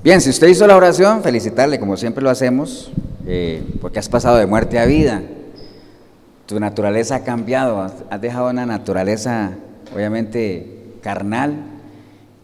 [0.04, 2.92] Bien, si usted hizo la oración, felicitarle como siempre lo hacemos.
[3.28, 5.22] eh, porque has pasado de muerte a vida.
[6.48, 9.52] Tu naturaleza ha cambiado, has dejado una naturaleza
[9.94, 11.54] obviamente carnal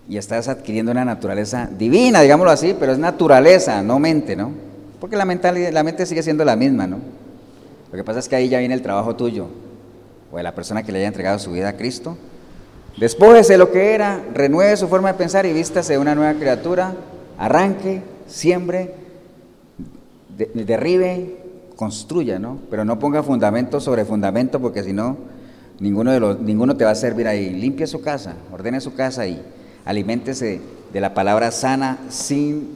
[0.08, 4.52] y estás adquiriendo una naturaleza divina, digámoslo así, pero es naturaleza, no mente, ¿no?
[5.00, 7.00] Porque la, la mente sigue siendo la misma, ¿no?
[7.92, 9.48] Lo que pasa es que ahí ya viene el trabajo tuyo,
[10.32, 12.18] o de la persona que le haya entregado su vida a Cristo.
[12.98, 16.34] Despójese de lo que era, renueve su forma de pensar y vístase de una nueva
[16.40, 16.94] criatura,
[17.38, 18.94] arranque, siembre,
[20.54, 21.38] derribe,
[21.76, 22.60] construya, ¿no?
[22.70, 25.18] Pero no ponga fundamento sobre fundamento porque si no,
[25.80, 27.52] ninguno, de los, ninguno te va a servir ahí.
[27.52, 29.42] Limpie su casa, ordene su casa y
[29.86, 30.60] aliméntese
[30.92, 32.76] de la palabra sana sin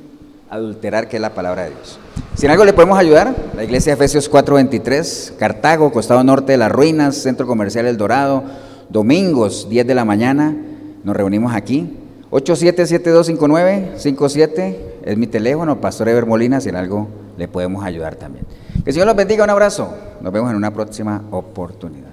[0.50, 2.00] adulterar que es la palabra de Dios.
[2.36, 6.58] Si en algo le podemos ayudar, la iglesia de Efesios 4:23, Cartago, costado norte de
[6.58, 8.44] las ruinas, centro comercial El Dorado,
[8.90, 10.56] domingos 10 de la mañana,
[11.04, 11.98] nos reunimos aquí.
[12.32, 18.46] 87725957 es mi teléfono, Pastor Ever Molina, si en algo le podemos ayudar también.
[18.84, 19.94] Que el Señor los bendiga, un abrazo.
[20.22, 22.11] Nos vemos en una próxima oportunidad.